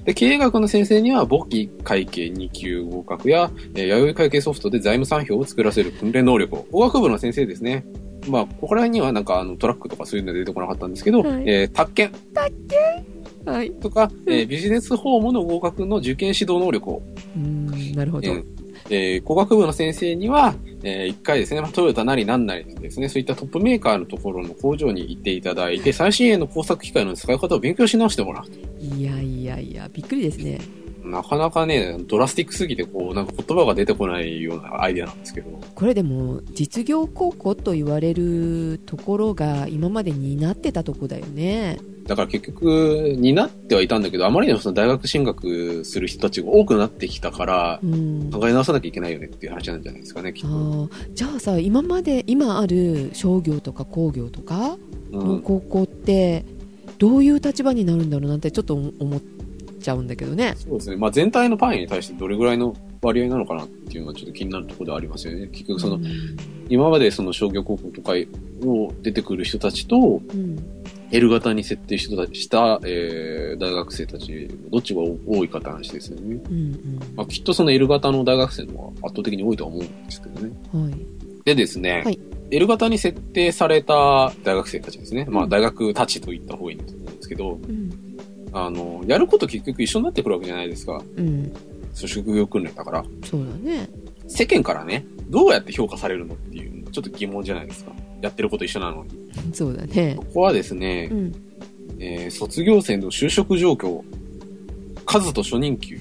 [0.04, 6.66] で、経営学の先生には簿記会計2級合格や、えー弥生会計ソフトで財務三表を作らせる訓練能力を。
[6.72, 7.86] 法学部の先生ですね。
[8.28, 11.44] まあ、ここら辺にはなんかあのトラックとかそういうの出てこなかったんですけど、はい。
[11.48, 12.12] えー宅建。
[13.46, 13.72] はい。
[13.74, 17.02] とか、えービジネスホームの合格の受験指導能力を。
[17.36, 18.55] うんなるほど、うん
[18.89, 28.52] えー工学部の先生には、えー一回ですね、まあ、トヨタなりなんなりですね、そういったトップメーカーのところの工場に行っていただいて、最新鋭の工作機械の使い方を勉強し直してもらうと。
[28.95, 30.60] いやいやいやびっくりですね
[31.06, 35.50] なかなかね、ドラスティックすぎて、こう、なんか言葉が出てこないようなアイデアなんですけど。
[35.74, 50.56] これでも実業高校と言われるところが今まで担ってたとこだよねだから結局、になってはいたんだけど、あまりにもその大学進学する人たちが多くなってきたからう、ん考え直さなきゃいけないよねっていう話なんじゃないですかね、きっあと。
[50.88, 54.78] ーじゃあさ今まで今ある商業とか工業とか
[55.12, 55.28] うん。
[55.28, 56.46] の高校って
[57.00, 59.20] どういう立場になるんだろうなんてちょっと思っ
[59.86, 60.98] ちゃうんだけどねそうですね。
[60.98, 65.48] まあ全体のパイに対してどれぐらいの割合なのかなっていうのはちょっと気になるところではありますよね。
[65.48, 66.04] 結局その、うん
[66.67, 68.13] 今までその商業高校とか
[68.63, 70.58] を出てくる人たちと、うん、
[71.12, 76.41] L 型に設定したした、えー大学生たち、どっちが多いかって話ですよね。
[76.50, 80.52] うんまあ、きっとその L 型の大学生の方が圧倒的に多いとは思うんですけどね。
[80.74, 80.93] うんはい
[81.45, 82.19] でですね、はい
[82.52, 85.26] L 型に設定された大学生たちですね。
[85.30, 88.05] まあ大学たちと言った方がいいと思うんですけど、うん
[88.58, 91.04] あの、やること結局一緒になってくるわけじゃないですか。
[91.18, 91.52] うん
[91.94, 93.06] そう職業訓練だから。
[93.24, 93.88] そうだね
[94.28, 97.91] 世間からね、どうやって評価されるのっていうのちょっと疑問じゃないですか。
[98.22, 99.12] やってること一緒なのに。
[99.54, 101.36] そうだねここはですね、うん
[102.00, 104.02] えー卒業生の就職状況、
[105.06, 106.00] 数と初任給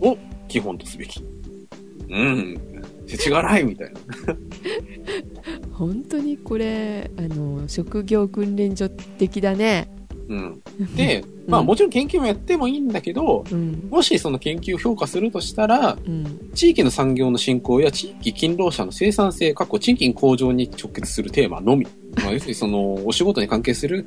[0.00, 1.24] を基本とすべき。
[2.10, 2.60] うん。
[3.06, 4.00] 世知辛いみたいな。
[5.72, 9.93] 本当にこれあの職業訓練所的だね
[10.28, 10.62] うん。
[10.96, 21.86] で、まあもちろん研究もやってもいいんだけど、うんもしその研究を評価するとしたら、うん地域の産業の振興や地域勤労者の生産性、過去賃金向上に直結するテーマのみ。
[22.16, 24.06] まあ、要するにその、お仕事に関係する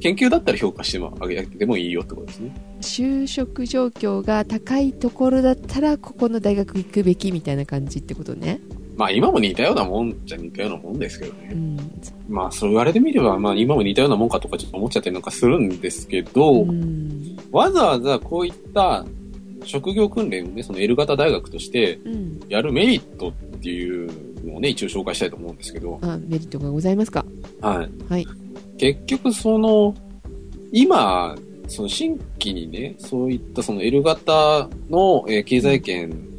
[0.00, 2.52] 研究だったら評価してもあげてもいいよってことですね。
[2.80, 8.60] 就職状況が高いところだったらここの大学行くべきみたいな感じってことね
[8.96, 11.50] まあ今も似たようなもんじゃ似たようなもんですけどね。
[11.52, 11.78] うん。
[12.28, 17.36] まあそう言われてみれば、まあ今も似たようなもんかとかちょっと思っちゃったりなんかするんですけど、うん。
[17.50, 19.04] わざわざこういった
[19.64, 22.40] 職業訓練をね、その L 型大学としてうん。
[22.48, 27.24] やるメリットっていうのをね、一応紹介したいと思うんですけど、あメリットがございますか？
[27.60, 28.12] はい。
[28.12, 28.26] はい。
[28.76, 29.94] 結局その、
[30.72, 31.34] 今、
[31.68, 36.33] その新規にね、そういったその L 型の、えー経済圏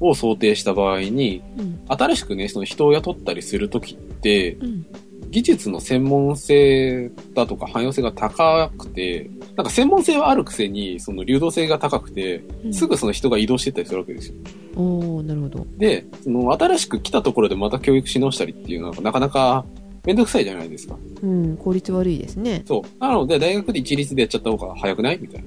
[0.00, 4.86] を想定した場合に、うん新しくね、その人を雇ったりするときって、うん
[5.30, 14.34] 技術の専門性だとか汎用性が高くて、なんか専門性はあるくせに、その流動性が高くて、うんすぐその人が移動してったりするわけですよ。
[14.74, 19.64] おおなるほどで、その新しく来たところでまた教育し直したりっていうのはなかなか
[20.04, 20.96] めんどくさいじゃないですか。
[21.22, 22.82] うん効率悪いですねそう。
[22.98, 25.18] なので、大学で一律でやっちゃった方が早くない？
[25.22, 25.46] みたいな。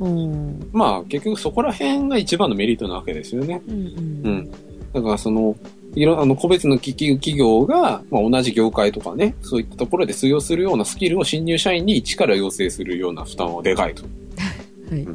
[0.00, 3.62] うんまあ、結局そこら辺が一番のメリットなわけですよね。
[3.66, 4.50] うんううんん。
[4.92, 5.56] だからその、
[5.94, 14.02] いろ、あの、個別の企業が、まあ、同じ業界とかね、そういったところで通用するようなスキルを新入社員に一から要請するような負担はでかいと。
[14.90, 15.06] はい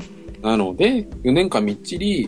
[0.42, 2.28] なので、4年間みっちり、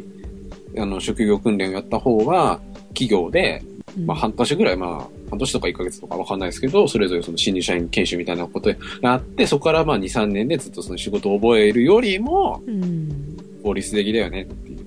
[0.77, 3.63] あの、職業訓練をやった方が、企業で、
[3.97, 14.85] うんまあ、半年ぐらい、まあ、半年とか1ヶ月とかわかんないですけど、それぞれその新入社員研修みたいなことがあって、そこからまあ2、3年でずっとその仕事を覚えるよりも、うん効率的だよねっていう。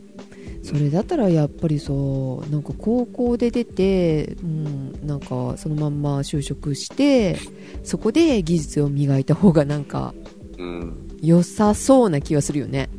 [0.63, 7.39] それだったらやっぱりそうなんか高校で出て、うん、なんかそのまんま就職して
[7.85, 10.13] そこで技術を磨いた方がなんか
[10.59, 11.07] うん。
[11.23, 12.91] 良さそうな気はするよね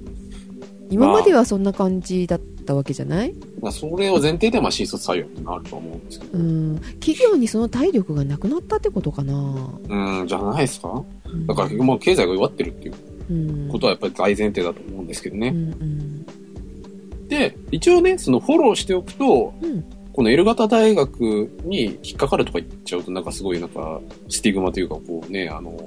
[0.89, 6.37] 今まではそんな感じだったわけじゃない、まあ、それを前提で、まあ、新卒採用ってなると思うんですけど。
[6.37, 11.03] うん、企業にその体力がなくなったってことかな、うん、じゃないですか？
[11.25, 11.47] うん。
[11.47, 12.95] だから、まあ、経済が弱ってるっていう
[13.29, 13.69] うん。
[13.69, 15.49] ことはやっぱり大前提だと思うんですけどね。
[15.49, 16.25] うんうん。
[17.27, 19.83] で、一応ね、そのフォローしておくと、うん。
[20.13, 25.77] この L 型大学に引っかかるとか言っちゃうと、なんかすごいなんか、スティグマというか、こうね、あの、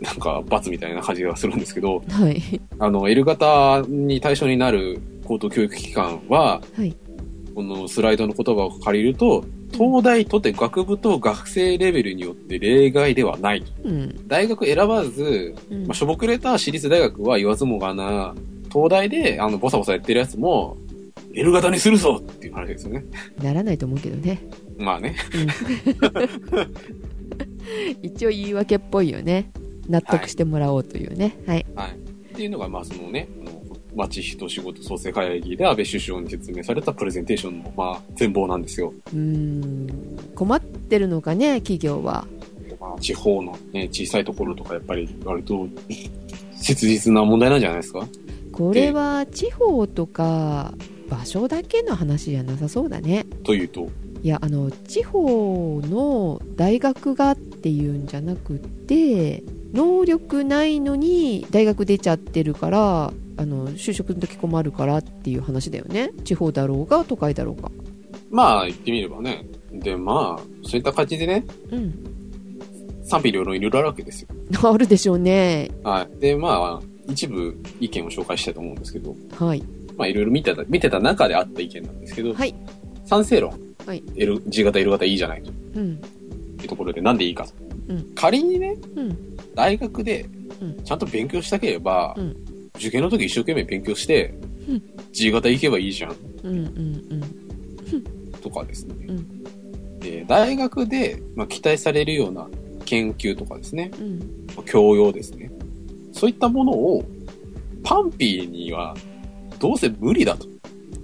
[0.00, 2.60] なんか罰みたいな感じがするんですけど、はい。
[2.78, 6.96] あの、L 型に対象になる高等教育機関は、はい。
[7.54, 13.64] このスライドの言葉を借りると、東大とて学部と学生レベルによって例外ではない。
[13.84, 14.28] うん。
[14.28, 15.86] 大学選ばず、うん。
[15.86, 18.34] まあ、しょぼくれた私立大学は言わずもがな、
[18.72, 20.76] 東大で、あの、ボサボサやってるやつも、
[21.32, 23.04] L 型にするぞっていう話ですよね。
[23.42, 24.40] ならないと思うけどね、
[24.78, 25.16] まあね。
[25.34, 26.70] うん。
[28.02, 29.50] 一応言い訳っぽいよね。
[29.88, 31.36] 納得してもらおうというね。
[31.46, 31.90] はい、はい。
[31.90, 33.28] っていうのが、まあ、そのね、
[33.94, 38.92] 町人仕事創生会議で安倍首相に説明されたプレゼンテーションの、まあ、全貌なんですよ。
[39.12, 39.88] うーん。
[40.34, 42.26] 困ってるのかね企業は。
[42.80, 45.66] まあ、地方のね、小さいところとか、やっぱり割と、
[46.56, 48.06] 切実な問題なんじゃないですか？
[48.52, 50.74] これは地方とか
[51.08, 53.26] 場所だけの話じゃなさそうだね。
[53.42, 53.88] というと、
[54.22, 66.10] いやあの地方の大学がっていうんじゃなくて能力ないのに大学出ちゃってるからあの就職の時困るからっていう話だよね。
[66.24, 67.70] 地方だろうが都会だろうが。
[68.30, 69.46] まあ、言ってみればね。
[69.72, 71.94] で、まあ、そういった感じでね、うん。
[73.04, 74.28] 賛否両論いろいろあるわけですよ。
[74.62, 75.70] あるでしょうね。
[75.82, 76.20] はい。
[76.20, 79.62] で、まあ、一部意見を紹介したいと思うんですけど、はい。
[79.96, 82.54] まあ、いろいろ見てた、見てた中であった意見なんですけど、はい。
[83.04, 83.52] 賛成論。
[83.86, 84.02] はい。
[84.16, 85.52] L、G 型、L 型いいじゃないと。
[85.74, 85.90] うん。
[86.60, 87.52] いうところで、なんでいいかと。
[87.88, 88.14] うん。
[88.14, 89.36] 仮にね、うん。
[89.54, 90.26] 大学で
[90.60, 90.82] うん。
[90.82, 92.36] ちゃんと勉強したければ、うん
[92.76, 94.34] 受験の時一生懸命勉強して、
[94.68, 94.82] うん。
[95.12, 96.16] G 型行けばいいじゃん。
[96.42, 97.20] うんうん
[98.42, 98.94] とかですね。
[99.08, 100.00] うん。
[100.00, 102.48] で大学で、まあ、期待されるような
[102.84, 104.18] 研究とかですね、うん。
[104.54, 105.50] まあ教養ですね。
[106.12, 107.04] そういったものを
[107.82, 108.94] パンピーには
[109.58, 110.46] どうせ無理だと。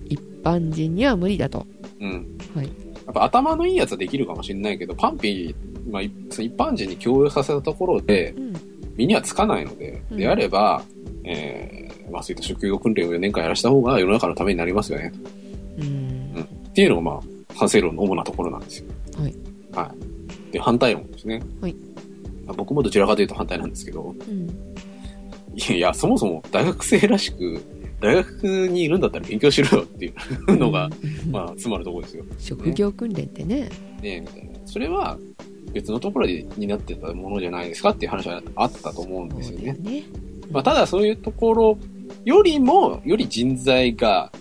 [0.09, 1.66] 一般人には無理だと。
[2.00, 2.38] うん。
[2.54, 2.66] はい。
[2.66, 6.12] やっぱ頭のいいやつはできるかもしれないけど、パンピー、まあ、一
[6.56, 8.53] 般人に強要させたところで、うん。
[8.97, 10.16] 身にはつかないので、うん。
[10.18, 10.82] であれば、
[11.31, 15.12] えー、まあそういった職業訓練を4年間やらした方が世の中のためになりますよね。
[15.78, 17.20] うんっていうのがまあ、
[17.55, 18.87] 反省論の主なところなんですよ。
[19.18, 19.35] はい。
[19.72, 19.95] は
[20.51, 20.53] い。
[20.53, 21.43] で、反対論ですね。
[21.61, 21.74] はい。
[22.47, 24.49] まあ僕もどちらかというと反対なんですけど、うん
[25.53, 27.61] いやそもそも大学生らしく
[28.01, 30.12] 大学にいるんだったら勉強しろよってい
[30.49, 32.24] うのが、うんまあ、つまるところですよ。
[32.39, 33.68] 職業訓練ってね。
[34.01, 34.51] ねみたいな。
[34.64, 35.18] それは、
[35.72, 39.72] 別のところで担ってたものじゃないですかっていう話はあったと思うんですよね。
[39.81, 40.05] ね。
[40.51, 41.78] まあ、ただそういうところ
[42.24, 44.32] よりも、より人材が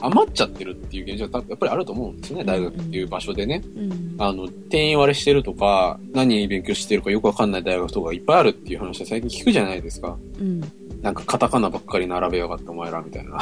[0.00, 3.62] 余っちゃってるっていう現状はやっぱりあると思うんですよね、大学っていう場所でね。
[3.76, 4.16] うん。
[4.18, 10.16] あの、定員割れしてるとか、何勉強してるかよくわかんない大学とかいっぱいあるっていう話は最近聞くじゃないですか。
[10.38, 10.60] うん。
[11.02, 13.38] なんかカタカナばっかり並べやがってお前らみたいな。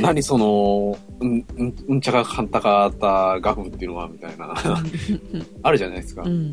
[0.00, 4.54] 何その、うん、うん、うんちゃかかんたかった学部っていうのはみたいな。
[5.62, 6.22] あるじゃないですか。
[6.22, 6.50] うん。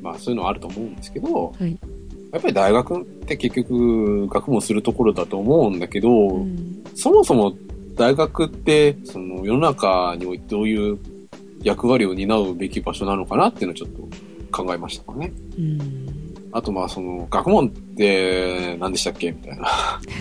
[0.00, 1.78] まあそういうのはあると思うんですけど、はい。
[2.32, 6.84] やっぱり大学って結局学問するところだと思うんだけど、うん。
[6.94, 7.54] そもそも
[7.96, 10.98] 大学ってその世の中においてどういう
[11.62, 15.32] 役割を担うべき場所なのかなっていうのをちょっと考えましたかね。
[15.58, 16.20] うん。
[16.52, 19.68] あとまあその学問って何でしたっけみたいな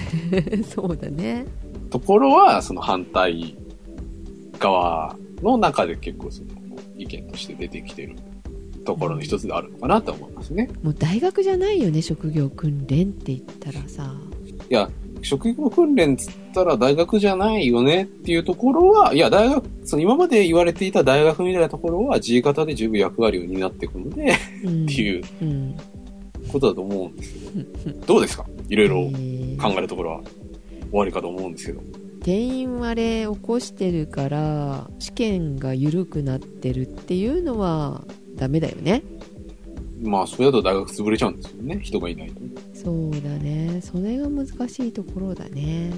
[0.68, 1.46] そうだね。
[1.90, 3.56] ところはその反対
[4.60, 6.50] 側の中で結構その
[6.98, 8.16] 意見として出てきてる
[8.86, 10.70] ところの一つであるのかなと思いますね。
[10.82, 14.16] もう大学じゃないよね、職業訓練って言ったらさ。
[14.70, 14.90] いや、
[15.22, 24.86] 職業訓練つったら大学じゃないよねっていうところは、いや、大学、その今まで言われていた大学みたいなところは G 型で十分役割を担っていくので、うん。
[24.86, 25.76] っていううん。
[26.52, 27.40] ことだと思うんですけ
[27.92, 28.46] ど、どうですか？
[28.70, 30.22] いろいろえー考えるところは
[30.90, 31.82] 終わりかと思うんですけど。
[32.24, 38.04] 定員割れ起こしてるから試験が緩くなってるっていうのは
[38.40, 39.04] ダメだよね
[40.02, 41.80] まあ、それだと大学潰れちゃうんですよね。
[41.84, 42.40] 人がいないと。
[42.74, 45.92] そうだねそれが難しいところだね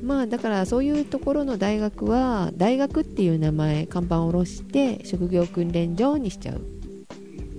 [0.00, 6.60] まあだからそういうところの大学は大学っていう名前看板を下ろして職業訓練場にしちゃう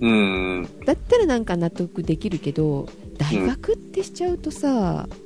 [0.00, 0.84] ーん。
[0.86, 2.88] だったらなんか納得できるけど
[3.18, 5.25] 大学ってしちゃうとさ、うん。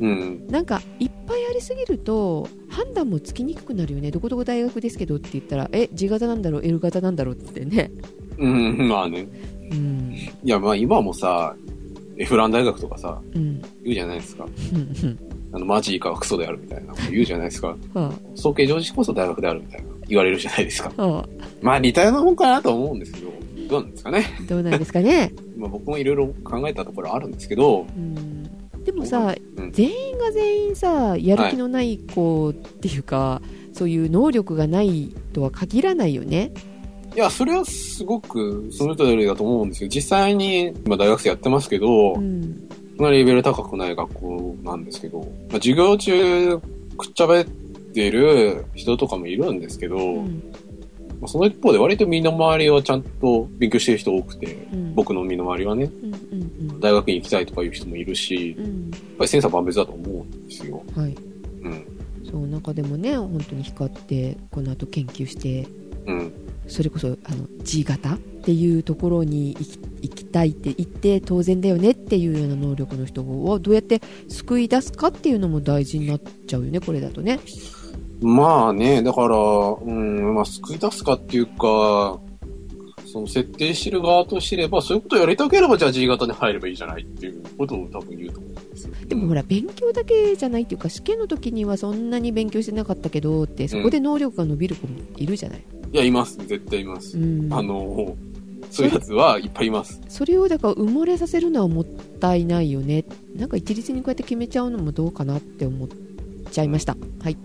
[0.00, 4.10] なんかいっぱいありすぎると判断もつきにくくなるよね。
[4.10, 7.90] どこどこ大学ですけどって言ったらえ G 型なんだろう L 型なんだろうってね。
[8.38, 9.26] うん、まあね。
[9.70, 10.14] うん。
[10.14, 11.54] いや、まあ今もさ、
[12.16, 13.62] エフラン大学とかさ、うん。
[13.82, 14.44] 言うじゃないですか。
[14.44, 15.18] うん。
[15.52, 17.76] あの、マジ以下はクソであるみたいなこと言うじゃないですか。
[17.94, 20.92] は総計常時こそ大学であるみたいな言われるじゃないですか。
[20.96, 21.06] あ。
[21.06, 21.28] は
[21.62, 23.32] まあ似たようなもんかなと思うんですけど、
[23.68, 24.26] どうなんですかね。
[24.38, 28.43] あどうなんですかね、 まあ僕もいろいろ考えたところあるんですけど、うん、
[28.84, 29.72] でもさうん。
[29.72, 33.40] 全員が全員さやる気のない子っていうか、
[33.72, 36.52] そういう能力がないとは限らないよね。
[37.14, 39.88] いや、それはすごくその通りだと思うんですよ。
[39.88, 42.68] 実際に今大学生やってますけど、うん。
[42.96, 50.24] そんなレベル高くない学校なんですけど、まあ、授業中くっちゃべってる人とかもいるんですけど、うん。
[50.24, 50.63] まあ
[51.28, 60.82] その一方で割と身の回りはちゃんと勉強してる人多くて、うん僕の身の回りはね、うんうん大学に行きたいとかいう人もいるし、うんうんやっぱり千差万別だと思うんですよ。
[60.96, 61.16] はい
[61.62, 61.86] うん。
[62.30, 65.66] そう中でもね本当に光ってこの後研究して
[66.06, 66.32] うん。
[66.66, 77.40] それこそあの G 型っていうところに行き行きたいって言って当然だよねっていうような能力の人をどうやって救い出すかっていうのも大事になっちゃうよねこれだとね
[78.20, 82.20] まあね、だから、うん、まあ救い出すかっていうか、
[83.06, 88.94] その設定してる側としてれば、そういうことをやりたければ、じゃあ G 型に入ればいいじゃないっていうことを多分言うと思うんですよ。
[89.06, 96.38] でもほら勉強だけじゃないっていうか試験の時にはそんなに勉強してなかったけどってそこで能力が伸びる子もいるじゃない、いや、います。
[96.38, 97.18] 絶対います。
[97.18, 98.16] うん、あの、
[98.70, 100.00] そういうやつはいっぱいいます。
[100.08, 101.84] それをだから埋もれさせるのはもっ
[102.20, 103.04] たいないよね
[103.36, 105.88] なんか一律にこうやって決めちゃうのもどうかなって思っ
[106.50, 107.36] ちゃいましたはい、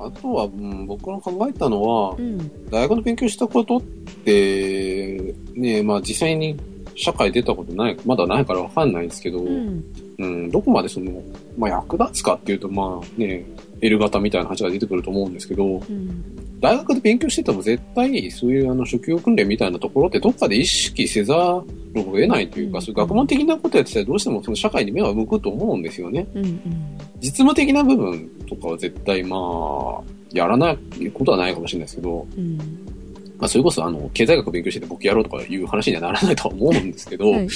[0.00, 2.38] あとは、うん、僕の考えたのはう、ん。
[2.70, 3.82] 大学の勉強したことっ
[4.24, 6.58] て、ね、まあ実際に
[6.94, 9.84] 社会出たことない、まだないからわかんないですけど、うん。
[10.18, 11.22] うん、どこまでその、
[11.58, 13.44] まあ役立つかっていうと、まあね、
[13.80, 26.26] L 型みたいな話が出てくると思うんですけど、うん大学で勉強してても絶対そういうあの職業訓練みたいなところってどっかで意識せざるを得ないというか、うんそういう学問的なことやってたらどうしてもその社会に目は向くと思うんですよね。
[26.34, 26.98] うんうん。
[27.20, 30.02] 実務的な部分とかは絶対まあ、
[30.32, 32.58] やらないことはないかもしれないですけど、うん。
[33.38, 37.48] まあそれこそあの、経済学勉強してて僕やろうとかいう話にはならないとは思うんですけど、はい。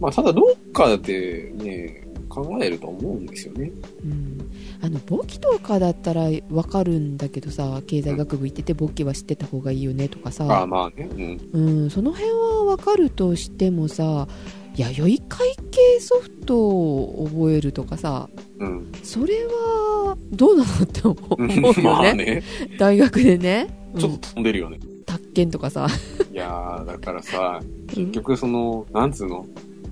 [0.00, 2.07] まあただどっかでね、
[2.44, 3.70] 考えると思うんですよね。
[4.04, 4.50] うん。
[4.82, 11.50] あの簿記とかだったら分かるんだけどさ経済学部行ってて簿記は知ってた方がいいよねとかああさ、まあね、うん。
[11.52, 14.28] うん、その辺は分かるとしてもさ
[14.76, 18.28] 弥生会計ソフトを覚えるとかさ
[18.58, 18.92] うん。
[19.02, 22.10] それはどうなのって思うよね。
[22.10, 22.42] あね、
[22.78, 24.00] 大学でね、うん。
[24.00, 24.78] ちょっと飛んでるよね。
[25.06, 25.86] 宅建とかさ、
[26.32, 27.86] いやー、だからさ、うん。
[27.86, 29.46] 結局その、なんつうの、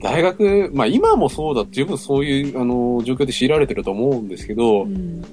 [0.06, 5.24] 大学、まあ今もそうだ、十分そういう、あの、状況で強いられてると思うんですけど、うん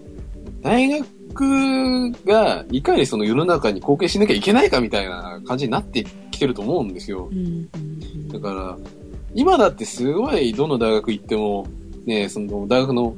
[0.64, 7.36] 大学がいかにその世の中に貢献しなきゃいけないかみたいな感じになってきてると思うんですよう。
[7.36, 8.78] んうんだから、
[9.36, 11.68] 今だってすごいどの大学行っても、
[12.06, 13.16] ね、その大学の、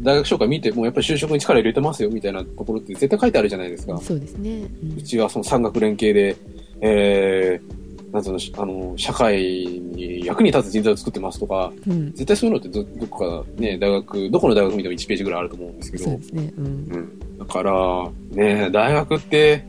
[0.00, 3.96] 大学紹介見てもやっぱり就職に力入れてますよみたいなところって絶対書いてあるじゃないですか。
[3.98, 4.62] そうですね。
[4.82, 6.36] うんうちはその産学連携で、
[6.80, 7.79] えー、
[8.12, 16.52] なんつうの、しあの、社会に役に立つ人材を作ってますとか、うん絶対そういうのってどどこかね、大学、どこの大学見ても1ページぐらいあると思うんですけど、そうですね。
[16.56, 17.38] うんうん。
[17.38, 19.64] だから、ね、大学って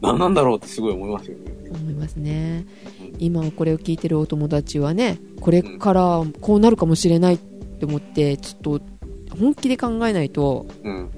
[0.00, 1.58] 何なんだろうってすごい思いますよね。
[1.70, 2.64] 思いますね
[3.00, 8.80] うん今これを聞いてるお友達はねこれからこうなるかもしれないって思ってちょっと
[9.38, 11.10] 本気で考えないとうん。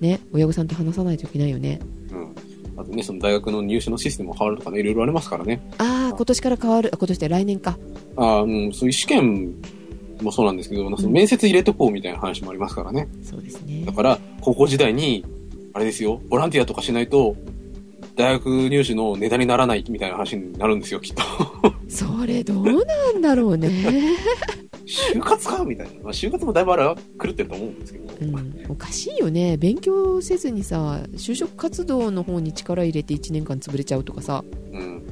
[0.00, 2.34] ね親御さんと話さないといけないよねうん。
[2.80, 5.60] あとね、その大学の入試のシステムも変わるとかね、いろいろありますからね。
[5.78, 7.78] ああ今年から変わるあ今年で来年か
[8.16, 9.54] ああ、うん、そういう試験
[10.22, 13.08] もそうなんですけど、その面接入れとこうみたいな話もありますからね。
[13.22, 15.24] そうですねだから、高校時代に、
[15.72, 17.36] あれですよ、ボランティアとかしないと、
[18.16, 21.22] 大学入試のネタにならないみたいな話になるんですよ、きっと。
[21.88, 24.16] それどうなんだろうね、
[24.90, 25.64] 就活か？
[25.64, 25.92] みたいな。
[26.02, 28.14] まあ、就活もだいぶあれは狂ってると思うんですけど。
[28.20, 29.56] うん、おかしいよね。
[29.56, 34.44] 勉強せずにさ就職活動の方に力入れて1年間潰れちゃうとかさ。
[34.72, 35.02] うん。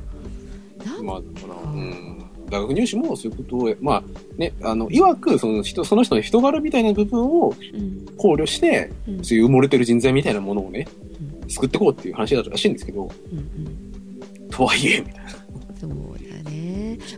[0.84, 2.24] なんまあ、だから、うん。
[2.50, 4.02] 大学入試もそういうことを、まあ、
[4.36, 8.06] ね、あの、いわく、その人、その人の人柄みたいな部分をうん。
[8.16, 9.24] 考慮して、うん。
[9.24, 10.86] そういう埋もれてる人材みたいなものをね、
[11.46, 13.42] う救っていこうっていう話だったらしいんですけど、うんう
[14.46, 14.48] ん。
[14.50, 15.30] とはいえ、みたいな。
[15.78, 16.17] そう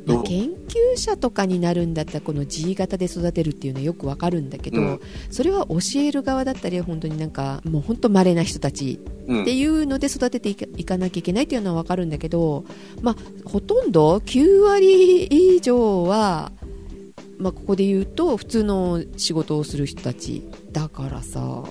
[0.06, 5.00] まあ、研究者とかになるんだったらこの G 型で育てるっていうのはよくわかるんだけど、うん。
[5.30, 12.64] それは教える側だったり本当になんかもう本当稀な人たちうんっていうので育てていかいかなきゃいけないっていうのはわかるんだけど、
[13.02, 16.52] まあ、ほとんど9割以上は、
[17.38, 21.64] まあ、ここで言うと普通の仕事をする人たちだからさ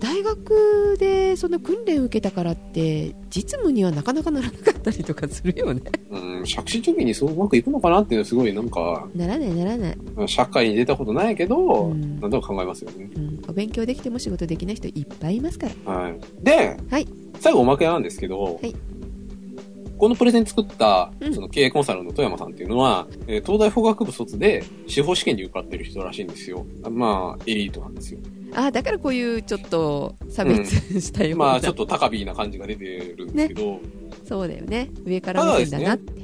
[0.00, 9.96] 大学でその訓練を受けたからって実務にはなかなかならなかったりとかするよねうん、借子貯金にそううまくいくのかなっていうのはすごいなんか、ならないならない、
[10.26, 13.08] 社会に出たことないけど、うんなんとか考えますよね。
[13.14, 16.20] うん、お勉強できても仕事できない人いっぱいいますからはい。
[16.42, 17.06] で、はい
[17.38, 18.74] 最後おまけなんですけど、はい
[19.98, 26.64] このプレゼン作ったうん、その経営コンサルの富山さんっていうのは、えー東大法学部卒で司法試験に受かってる人らしいんですよ。
[26.90, 28.20] まあ、エリートなんですよ。
[28.54, 33.80] ああだからこういうちょっと差別したような、まあ、ちょっと高ビーな感じが出てるんですけど、
[34.24, 34.90] そうだよね。
[35.04, 36.20] 上から目線だなって、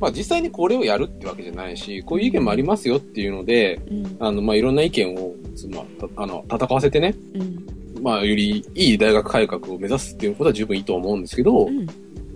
[0.00, 4.16] まあ実際にこれをやるってわけじゃないし、こういう意見もありますよっていうので、うん。
[4.20, 5.34] あの、まあいろんな意見を、
[5.70, 8.02] まあたあの、戦わせてね、うん。
[8.02, 11.86] まあよりいい大学改革を目指すっていうことは十分いいと思うんですけど、うん。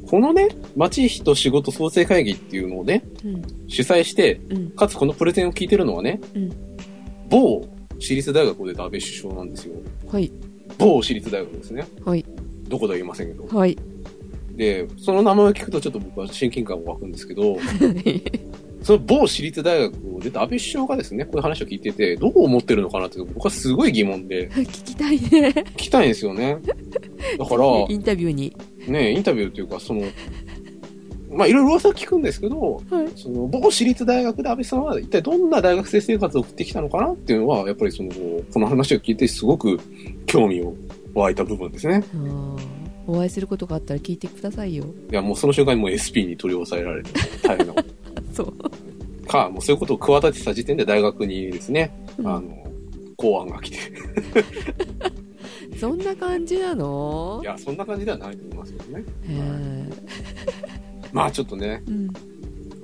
[0.06, 3.42] このね、町人仕事創生会議っていうのをね、うん。
[3.68, 4.70] 主催して、うん。
[4.70, 6.52] かつこのプレゼンを聞いてるのはね、うん。
[7.28, 7.66] 某
[7.98, 9.74] 私立大学を出た安倍首相なんですよ。
[10.08, 10.32] はい
[10.78, 11.86] 某私立大学ですね。
[12.04, 12.24] はい
[12.68, 13.46] どこでは言いませんけど。
[13.46, 13.76] はい
[14.56, 17.58] で、その名前を聞くとちょっと僕は親近感が湧くんですけど、
[18.82, 26.58] その某私立大学を出た安倍首相がですね、こういう話を聞いてて、どう思ってるのかなって僕はすごい疑問で、 聞きたいね聞きたいんですよね。
[27.38, 28.56] だから、インタビューに
[28.88, 30.02] ね、インタビューというか、その、
[31.30, 33.08] まあ、いろいろ噂聞くんですけど、はい。
[33.16, 38.10] その、某私立大学で安倍さんは一体どんな大学生生活を送ってきたのかなっていうのは、やっぱりその、
[38.52, 39.78] この話を聞いてすごく
[40.26, 40.74] 興味を
[41.14, 42.02] 湧いた部分ですね。
[43.08, 44.84] お会いすることがあったら聞いてくださいよ。
[45.10, 47.10] いや、もうその瞬間にもう SP に取り押さえられて、
[47.42, 47.82] 大変なこ
[48.32, 48.70] そう、と
[49.28, 52.26] か、もうそういうことを企ててた時点で大学にですね、うん。
[52.28, 52.66] あの、
[53.16, 53.78] 公安が来て、
[55.78, 57.40] そんな感じなの？
[57.42, 59.00] いや、そんな感じではないと思いますけどね。
[59.00, 60.85] へえ
[61.16, 62.10] まあちょっとね、うん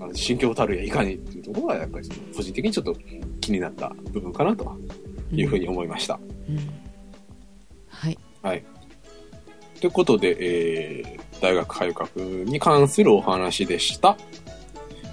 [0.01, 2.97] あの心境たるやいかにっていうところは、やっぱりその、個人的にちょっと
[3.41, 4.76] 気になった部分かなと
[5.30, 6.18] いうふうに思いました。
[6.49, 6.59] うん
[7.89, 8.64] はいはい。
[9.80, 14.16] ということで、えー、大学改革に関するお話でした。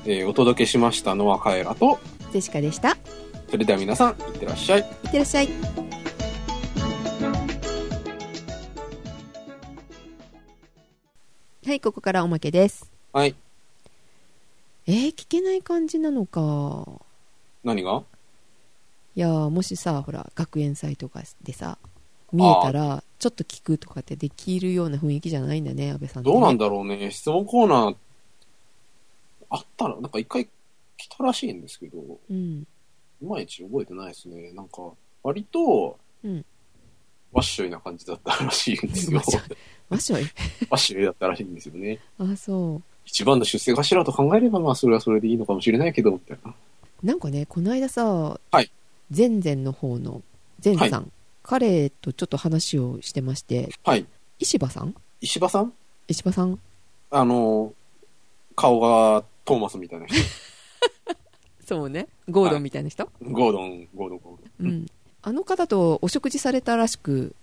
[0.06, 2.00] えー、お届けしましたのはカエラと、
[2.32, 2.98] ジェシカでした
[3.50, 4.80] それでは皆さん、いってらっしゃい。
[4.80, 5.50] いってらっしゃい
[11.68, 13.36] はいここからおまけですはい。
[14.88, 16.86] えー、聞けない感じなのか
[17.64, 18.04] 何が？
[19.16, 21.78] いやーもしさほら学園祭とかでさ
[22.32, 27.12] 見えたらちょっと聞くとかってできるような雰囲気じゃないんだね安倍さんねどうなんだろうね。
[27.12, 27.96] 質問コーナー、
[29.50, 30.48] あったら、なんか一回
[30.98, 32.00] 来たらしいんですけど、
[32.30, 32.66] うん
[33.22, 34.52] いまいち覚えてないですね。
[34.54, 34.84] なんか、
[35.24, 36.46] 割と、うん
[37.32, 39.38] ワッショイな感じだったらしいんですよワッシ。
[39.90, 40.24] わしょい
[40.70, 42.00] ワッショイだったらしいんですよね。
[42.18, 46.54] あそう一番の出世頭と考えれば、まあ、それはそれでいいのかもしれないけど、みたいな。
[47.02, 48.70] なんかねこの間さ、はい。
[49.16, 50.22] 前々の方の
[50.64, 54.06] 前さん、彼とちょっと話をしてましてはい。
[54.38, 54.94] 石破さん？
[55.22, 55.74] 石破さん？
[56.08, 56.60] 石破さん？
[57.10, 57.74] あの、
[58.56, 60.16] 顔がトーマスみたいな人。
[61.66, 62.08] そうね。
[62.30, 64.68] ゴードンみたいな人、ゴードン、ゴードン、ゴードン。
[64.68, 64.86] うん、
[65.24, 67.34] あの方とお食事されたらしく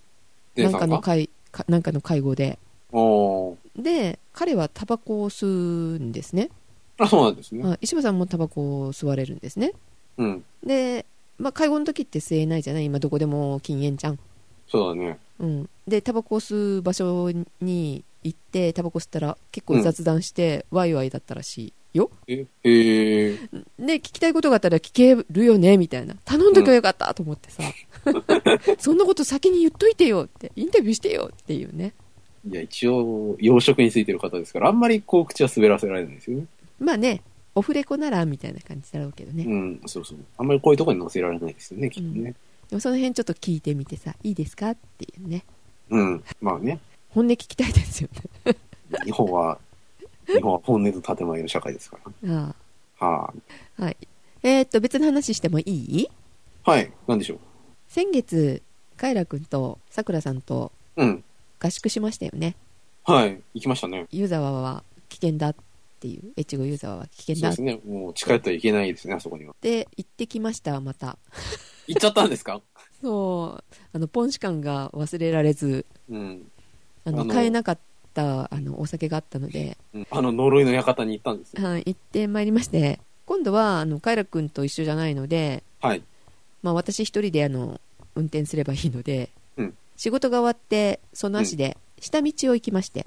[0.57, 2.61] なんかの会かなんかの会合で。
[2.93, 6.51] おーで彼はタバコを吸うんですね、
[6.99, 7.63] あ、そうなんですね。
[7.65, 9.73] あ石破さんもタバコを吸われるんですね。
[10.17, 10.45] うん。
[10.65, 11.05] で、
[11.39, 12.87] まあ、会合の時って吸えないじゃない？
[12.87, 14.19] 今どこでも禁煙じゃん、
[14.67, 15.19] そうだね。
[15.39, 21.59] うん、でタバコを吸う場所に行ってタバコ吸ったら結構雑談して、ワイワイだったらし
[21.93, 22.11] いよ。
[22.27, 22.69] え、え。
[22.69, 23.39] ー、
[23.79, 25.77] で聞きたいことがあったら聞けるよね？
[25.77, 26.15] みたいな。
[26.25, 27.63] 頼んどけばよかったと思ってさ、
[28.81, 30.51] そんなこと先に言っといてよって。
[30.57, 31.93] インタビューしてよっていうね
[32.49, 36.47] いや、一応、養殖についてる方ですから、あんまりこう、口は滑らせられないですよね。
[36.79, 37.23] まあね
[37.55, 40.19] オフレコならみたいな感じだろうけどね、うん、そうそう。
[40.37, 42.35] あんまりこういうところに載せられないですよね、きっとね。
[42.69, 45.43] でもその辺ちょっと聞いてみてさいいですかっていうね
[45.89, 46.25] うん。
[46.43, 46.79] まあね、
[47.09, 48.11] 本音聞きたいですよ
[48.45, 48.55] ね
[49.07, 49.59] 日本は、
[50.27, 52.39] 日本は本音と建前の社会ですから。
[52.39, 52.55] あ
[52.99, 53.33] は
[53.79, 53.97] あはい
[54.43, 56.01] えー、っと別の話してもいい？
[56.03, 56.09] い。
[56.63, 56.93] はい。
[57.07, 57.39] なんでしょう？
[57.89, 58.63] 先月
[58.99, 61.25] カイラ君とさくらさんとうん。
[61.59, 62.57] 合宿しましたよね
[63.05, 63.41] はい。
[63.55, 64.07] 行きましたね。
[64.11, 65.55] 湯沢は危険だっ
[66.01, 67.93] ていう越後湯沢は危険だっそうですね。
[67.93, 69.55] もう近寄ってはいけないですね、あそこには。
[69.61, 71.17] て行ってきましたまた
[71.87, 72.61] 行っちゃったんですか？
[73.01, 76.51] そうあのポンシ感が忘れられずうん。
[77.05, 77.79] あのあの買えなかっ
[78.13, 81.65] たあのお酒があったので、うんあの呪いの館に行ったんですよ。
[81.65, 86.03] はい、行ってまいりまして今度はあのカイラ君と一緒じゃないので、はい。
[86.63, 87.81] まあ、私一人であの
[88.17, 93.07] 運転すればいいので、うん仕事が終わってその足で下道を行きまして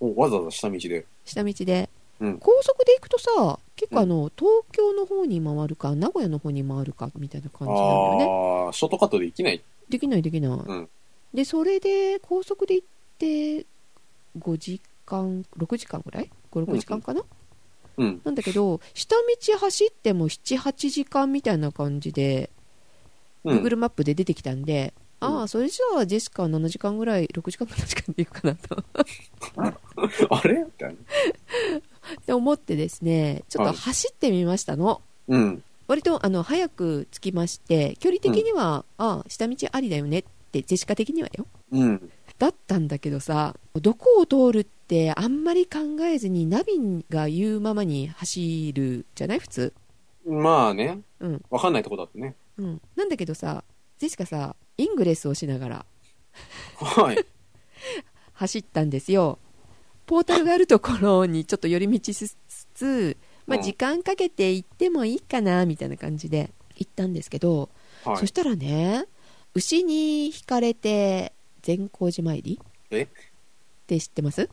[0.00, 1.06] おわざわざ下道で。
[1.24, 1.90] 下道で
[2.20, 2.38] うん。
[2.38, 9.62] 高速で行くとさ結構あの、東京の方に回るか名古屋の方に回るかみたいな感じなんだよねああ、ショートカットできない。
[9.88, 10.88] できないできない、うん
[11.32, 12.86] でそれで高速で行っ
[13.16, 13.64] て
[14.36, 17.22] 5時間6時間ぐらい？56時間かな、
[17.98, 18.20] うん。
[18.24, 22.50] なんだけど下道走っても78時間みたいな感じで、
[23.44, 23.58] うん。
[23.58, 28.84] Google マップで出てきたんでうんああそれじゃあジェシカは7時間ぐらい6時間か7時間で行くかなと
[30.34, 30.54] あれ？
[30.64, 30.94] みたいな。
[30.94, 35.62] って思ってですねちょっと走ってみましたの、うん。
[35.86, 42.10] 割とあの早く着きまして距離的には、ああ下道ありだよねってジェシカ的にはようん。
[42.38, 49.38] だったんだけどさどこを通るってあんまり考えずにナビが言うままに走るじゃない？
[49.38, 49.72] 普通
[50.26, 51.00] まあね。
[51.20, 52.34] うんわかんないとこだってね。
[52.56, 53.62] うんなんだけどさ
[53.98, 55.86] ジェシカさイングレスをしながら
[56.76, 57.18] はい。
[58.32, 59.38] 走ったんですよ
[60.06, 62.36] ポータルがあるところにちょっと寄り道しつ
[62.74, 63.16] つ、
[63.46, 67.68] まあ、うん時間かけて行ってもいいかなみたいな感じで行ったんですけど、
[68.04, 68.16] はい。
[68.16, 69.04] そしたらね
[69.54, 72.60] 牛に引かれて善光寺参り
[72.90, 73.02] え？
[73.02, 73.06] っ
[73.86, 74.48] て知ってます？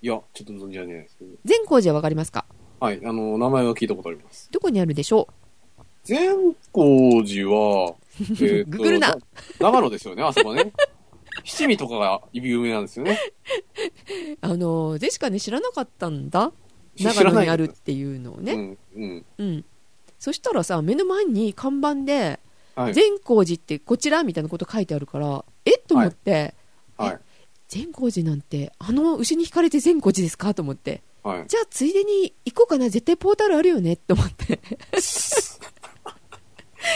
[0.00, 1.30] いや、ちょっと存じ上げないですけど。
[1.44, 2.44] 善光寺は分かりますか？
[2.78, 3.00] はい。
[3.04, 4.48] あの、名前は聞いたことあります。
[4.52, 5.26] どこにあるでしょ
[6.04, 7.94] 善光寺は、
[8.40, 9.18] えググるなな
[9.60, 10.72] 長野ですよね、あそこね。
[11.44, 13.18] 七味とかが有名なんですよね。
[13.52, 16.52] うあのジェシカね知らなかったんだ
[16.96, 19.24] 知長野にあるっ知ていうのをね、うん、うん。
[19.38, 19.64] うん
[20.18, 22.40] そしたらさ目の前に看板で
[22.74, 22.94] はい。
[22.94, 26.54] 善光寺ってこちらみたいなこと書いてあるからえっと思って、
[26.96, 27.18] はい。
[27.68, 30.54] 善光寺なんてあの牛に引かれて善光寺ですか？
[30.54, 31.44] と思ってはい。
[31.46, 33.92] じゃあついでに行こうかな絶対ポータルあるよね？
[33.94, 34.60] って思って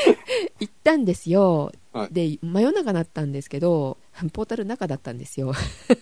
[0.61, 2.15] 行ったんですよ、はい。
[2.15, 3.99] で真夜中だったんですけど
[4.33, 5.53] ポータル中だったんですよ。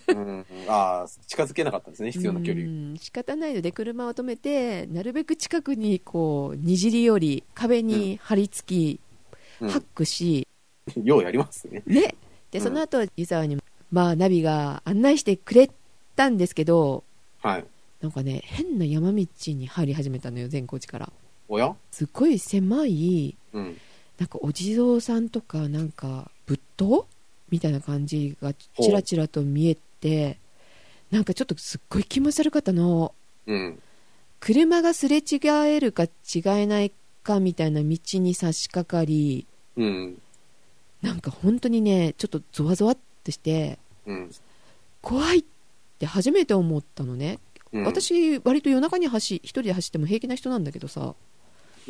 [0.07, 2.65] うん、ああ、近づけなかったんですね、 必要な距離。
[2.65, 8.99] うん仕方ないので車を止めてなるべく近くにこうにじり寄り壁に張り付き、
[9.61, 9.69] うん。
[9.69, 10.47] ハックし、
[11.03, 11.83] ようやりますね。
[11.85, 12.15] ね。
[12.51, 12.63] でうん。
[12.63, 13.57] その後湯沢に
[13.91, 15.69] まあナビが案内してくれ
[16.15, 17.03] たんですけど
[17.41, 17.65] はい。
[18.01, 21.13] なんかね変な山道に入り始めたのよ善光寺から
[21.51, 21.75] おや？
[21.91, 23.77] すっごい狭いうん。
[24.17, 27.07] なんかお地蔵さんとかなんか仏塔？
[27.49, 30.37] みたいな感じがちらちらと見えて
[31.11, 33.13] なんかちょっとすっごい気持ち悪かったの
[33.47, 33.79] うん。
[34.39, 36.09] 車がすれ違えるか違
[36.45, 39.45] えないかみたいな道に差し掛かり
[39.75, 40.21] うん。
[41.01, 44.31] なんか本当にねちょっとゾワゾワっとしてうん。
[45.01, 45.43] 怖いっ
[45.99, 47.39] て初めて思ったのね、
[47.73, 51.15] うん、私割と夜中に走一人で走っても平気な人なんだけどさうん。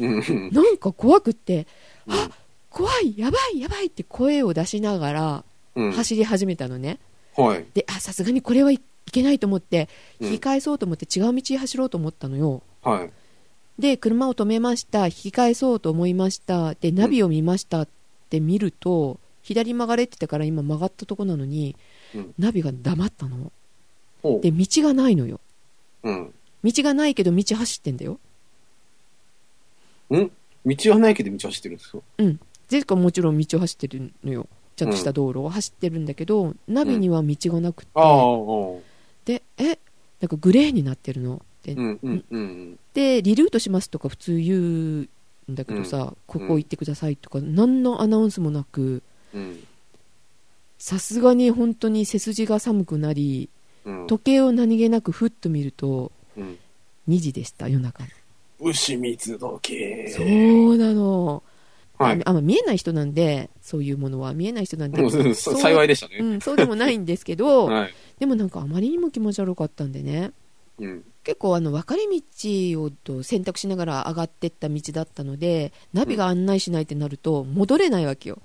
[0.07, 1.67] なんか怖くって
[2.07, 2.29] うんあ
[2.69, 5.43] 怖いやばいやばいって声を出しながら
[5.75, 5.91] うん。
[5.91, 6.99] 走り始めたのね、
[7.35, 7.65] はい。
[7.73, 9.89] であさすがにこれはいいけないと思って
[10.19, 13.09] うん引き返そうと思って違う道走ろうと思ったのよ、はい。
[13.79, 17.87] で車を止めました引き返そうと思いましたでナビを見ましたっ
[18.29, 21.75] て見ると、左曲がれって言ったから今曲がったとこなのに、
[22.15, 23.51] うんナビが黙ったの。
[24.41, 25.39] で道がないのよ
[26.03, 26.33] うん。
[26.63, 28.19] 道がないけど道走ってんだよ
[30.17, 30.31] ん？
[30.65, 32.03] 道はないけど道走ってるんですよ。
[32.67, 38.79] ゼかもちろん道を走ってるのよちゃんとした道路を走ってるんだけど、ナビには道がなくて、ああ、うん。
[39.25, 39.77] でえ？
[40.19, 41.41] なんかグレーになってるの？
[41.63, 42.79] で,、うん、うん、うん。
[42.93, 45.09] でリルートしますとか普通言うん
[45.49, 49.03] だけどさ、ここ行ってくださいとか何のアナウンスもなく
[49.33, 49.63] うん。
[50.77, 53.49] さすがに本当に背筋が寒くなり
[53.85, 54.07] うん。
[54.07, 56.57] 時計を何気なくふっと見るとうん。
[57.09, 58.03] 2時でした夜中
[58.61, 60.07] 牛蜜時計。
[60.09, 61.43] そうなの、
[61.97, 62.21] はい。
[62.25, 66.17] あまあ見えない人なんでそういうものは見えない人なんで、幸いでしたね。
[66.19, 67.93] うん、そうでもないんですけど、 はい。
[68.19, 70.31] でもなんかあまりにも気持ち悪かったんでね
[70.79, 71.03] うん。
[71.23, 78.39] 結構あの分かれ道をと選択しながら上がってった道だったのでナビが案内しないってなると戻れないわけよ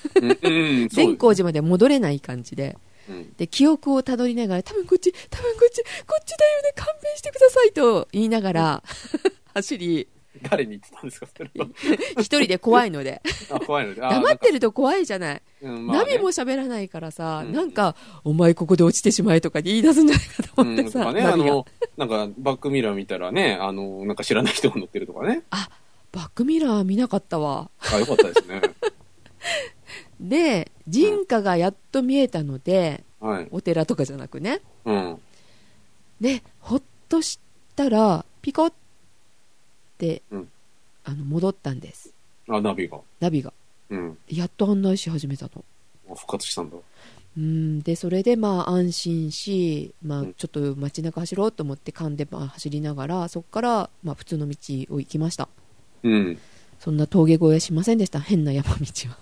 [0.42, 3.32] 善光寺まで戻れない感じでうん。
[3.36, 8.82] で記憶をたどりながら多分こっち多分こっちこっちだよね勘弁してくださいと言いながら
[9.54, 10.08] 走り
[10.40, 11.66] 誰に言ってたんですかそれは。
[12.18, 14.02] 一人で怖いので あ、怖いので。
[14.02, 17.94] あ黙ってると怖いじゃない、うんまあねナビも喋らないからさ、うんなんか
[18.24, 25.42] お前ここで落ちてしまえとか言い出すんじゃないかと思ってさ、うんとかね、あの、なんか、バックミラー見たらね、あの、なんか知らない人が乗ってるとかね。
[26.12, 28.60] バックミラー見なかったわあ、よかったですね。
[30.20, 33.48] で人家がやっと見えたので、はい。
[33.50, 35.18] お寺とかじゃなくねうん。
[36.20, 37.40] でほっとし
[37.74, 38.81] たらピコって、
[40.30, 40.48] うん
[41.04, 42.14] あの戻ったんです
[42.48, 42.98] あ、ナビが。
[43.18, 43.52] ナビが
[43.90, 44.18] うん。
[44.28, 45.64] やっと案内し始めたの
[46.10, 46.76] あ復活したんだ。
[47.36, 54.56] うんでそれでまあ安心し、まあうん、ちょっと街中走ろうと思って勘でまあ走りながらそこからまあ普通の道
[54.90, 55.48] を行きました
[56.02, 56.38] うん。
[56.78, 59.16] そんな峠越えしませんでした変な山道は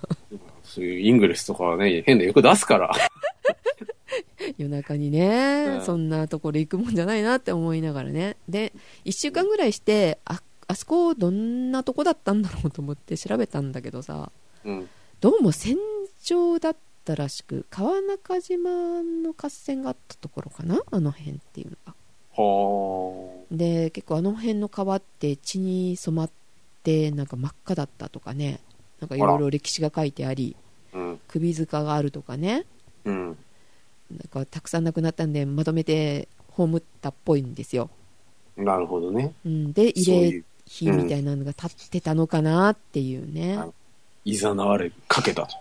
[0.65, 2.93] そういうイングレスとかはね、変なよく出すから。
[4.57, 8.73] 夜中にね、うんそんなところ行くもんじゃないなって思いながらねで
[9.05, 10.41] 1週間ぐらいしてあ
[10.71, 14.31] あそこどんなとこだったんだろうと思って調べたんだけどさ
[14.65, 14.89] うん。
[15.21, 15.77] どうも戦
[16.23, 21.95] 場だったらしく川中島の合戦があったところかなあの辺っていうのが
[22.41, 26.31] はで結構あの辺の川って血に染まっ
[26.85, 28.61] てなんか真っ赤だったとかね
[29.01, 30.57] なんかいろいろ歴史が書いてあり
[30.95, 30.99] あ。
[30.99, 31.21] うん。
[31.27, 32.65] 首塚があるとかね
[33.05, 33.27] うん。
[33.27, 33.37] なん
[34.31, 37.91] かたくさん亡くなったんでまとめて葬ったっぽいんですよ、
[38.57, 39.33] なるほどね。
[39.47, 43.59] うん、で慰霊そういう、碑みたいなのが立ってたのかなっていうね、
[44.25, 45.57] いざなわれかけたと。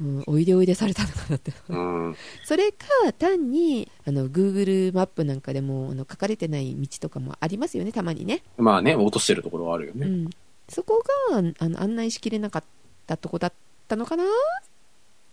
[0.00, 2.16] うん、おいでおいでされたのかなってうん。
[2.44, 2.86] それか
[3.18, 10.06] 単にあの Google マップなんかでもあの書かれてない道とかもありますよねたまにね、まあね、落としてるところはあるよね。
[10.06, 10.30] うん、
[10.68, 12.64] そこがあの案内しきれなかっ
[13.08, 13.52] たとこだっ
[13.88, 14.26] たのかなっ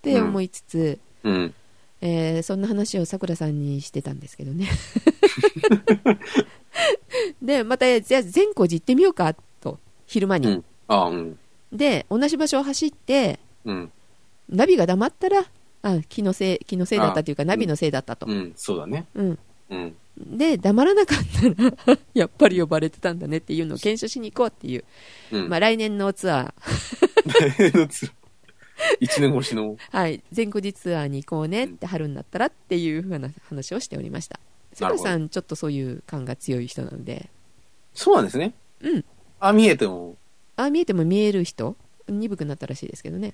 [0.02, 1.54] て思いつつ、うん。
[2.02, 4.70] えーそんな話をさくらさんにしてたんですけどね
[7.42, 10.66] でまたじゃあ善光寺行ってみようかと昼間に、うん。
[10.88, 11.40] あうん。
[11.72, 13.92] で同じ場所を走ってうん。
[14.50, 15.46] ナビが黙ったら
[15.82, 18.54] あ気のせい気のせいだったというかあナビのせいだったと、うん。
[18.56, 19.06] そうだね。
[19.16, 19.96] うんうん。
[20.18, 24.84] で黙らなかったら やっぱり呼ばれてたんだねっていうのを検証しに行こうっていう、
[25.32, 25.50] うん。
[25.50, 28.12] まあ、来年のツアー
[29.00, 29.78] 一年越しの。
[29.92, 34.40] はい全国寺ツアーに行こうねって春になったらっていうふうな話をしておりました
[34.76, 37.30] さくらさんちょっとそういう感が強い人なので。
[37.94, 38.54] そうなんですね。
[38.82, 39.06] うん。
[39.40, 40.18] あ、見えても、
[40.58, 41.76] あ見えても見える人？
[42.08, 43.34] 鈍くなったらしいですけどね。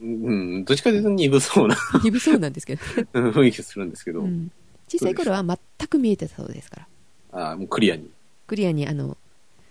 [0.00, 1.76] うん、どっちかというと鈍そうな。
[2.02, 2.82] 鈍そうなんですけど、
[3.12, 4.50] 雰囲気するんですけど、うん、
[4.88, 6.86] 小さい頃は全く見えてたそうですか
[7.32, 7.52] ら。
[7.52, 8.10] あもうクリアに。
[8.46, 9.16] クリアにあの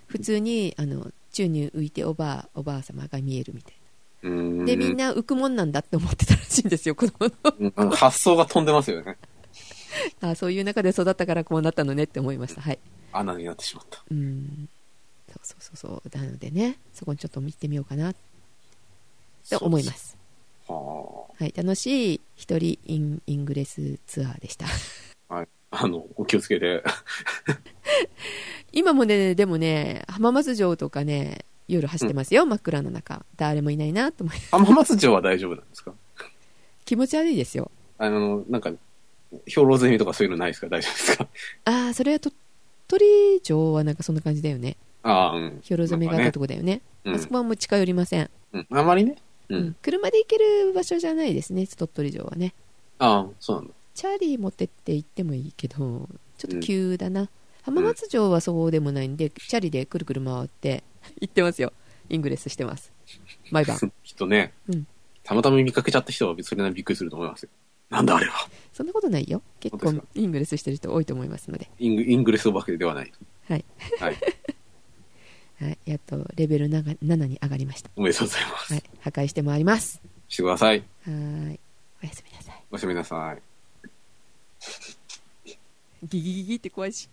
[0.07, 3.73] 普通にあの宙に浮いておばあおばあ様が見えるみたい
[4.23, 4.57] うん。
[4.59, 7.31] なでみんな浮くもんなんだって思ってたらしいんですよ子供
[7.77, 9.17] の発想が飛んでますよね。
[10.21, 12.61] あそういう中で育ったからこうなったのねって思いました。
[12.61, 12.79] はい。
[13.13, 14.03] 穴になってしまった。
[14.09, 14.69] うん。
[15.27, 16.17] そうそうそうそう。
[16.17, 18.15] なのでねそこにちょっと見てみようかなっ
[19.49, 20.17] て思います。
[20.67, 20.75] は
[21.39, 21.53] はい。
[21.55, 24.65] 楽しい一人インイングレスツアーでした。
[25.29, 25.35] あ。
[25.35, 25.47] はい。
[25.73, 26.83] あの、お気をつけて。
[28.73, 33.25] 今もねでもね浜松城とかね夜走ってますよ、真っ暗な中。
[33.37, 35.93] 誰もいないなと思い浜松城は大丈夫なんですか？
[36.83, 37.71] 気持ち悪いですよ。
[37.97, 38.71] あの、なんか、
[39.45, 40.67] 兵糧ゼミとかそういうのないですか？
[40.69, 41.27] 大丈夫ですか？
[41.65, 42.35] ああそれは鳥
[42.87, 45.61] 取城はなんかそんな感じだよねああ、うん。
[45.63, 46.43] 兵糧攻めがあったとこ。
[46.43, 48.67] こだよねうんあそこはもう近寄りません、うん。
[48.71, 49.15] あまりね。
[49.49, 49.75] ううんん。
[49.81, 52.53] 車で行ける場所じゃないですね鳥取城はね
[52.99, 53.73] ああ、そうなんだ。
[53.95, 56.07] チャーリー持ってって行ってもいいけど
[56.37, 57.29] ちょっと急だな、
[57.63, 60.83] 浜松城はそうでもないんで、チャリでくるくる回って
[61.21, 61.71] 行ってますよ
[62.09, 62.91] イングレスしてます
[63.51, 64.87] 毎晩きっとね、うん
[65.23, 67.49] たまたま見かけちゃった人はそれなりにびっくりすると思いますよ。
[67.91, 68.49] なんだあれは。
[68.81, 69.43] そんなことないよ。
[69.59, 71.69] 結構イングレスしてる人多いと思いますので。
[71.77, 73.13] イングイングレスお化けではない。
[73.47, 73.65] はい、
[73.99, 74.17] はい。
[75.63, 77.91] はい、やっとレベル 7, 7に上がりました。
[77.95, 78.73] おめでとうございます。
[78.73, 78.83] はい。
[79.01, 80.01] 破壊してまいります。
[80.27, 80.79] してください。
[80.79, 81.59] はーい。
[82.01, 82.63] おやすみなさい。
[82.71, 83.41] おやすみなさい。
[86.07, 87.07] ギギギギって怖いし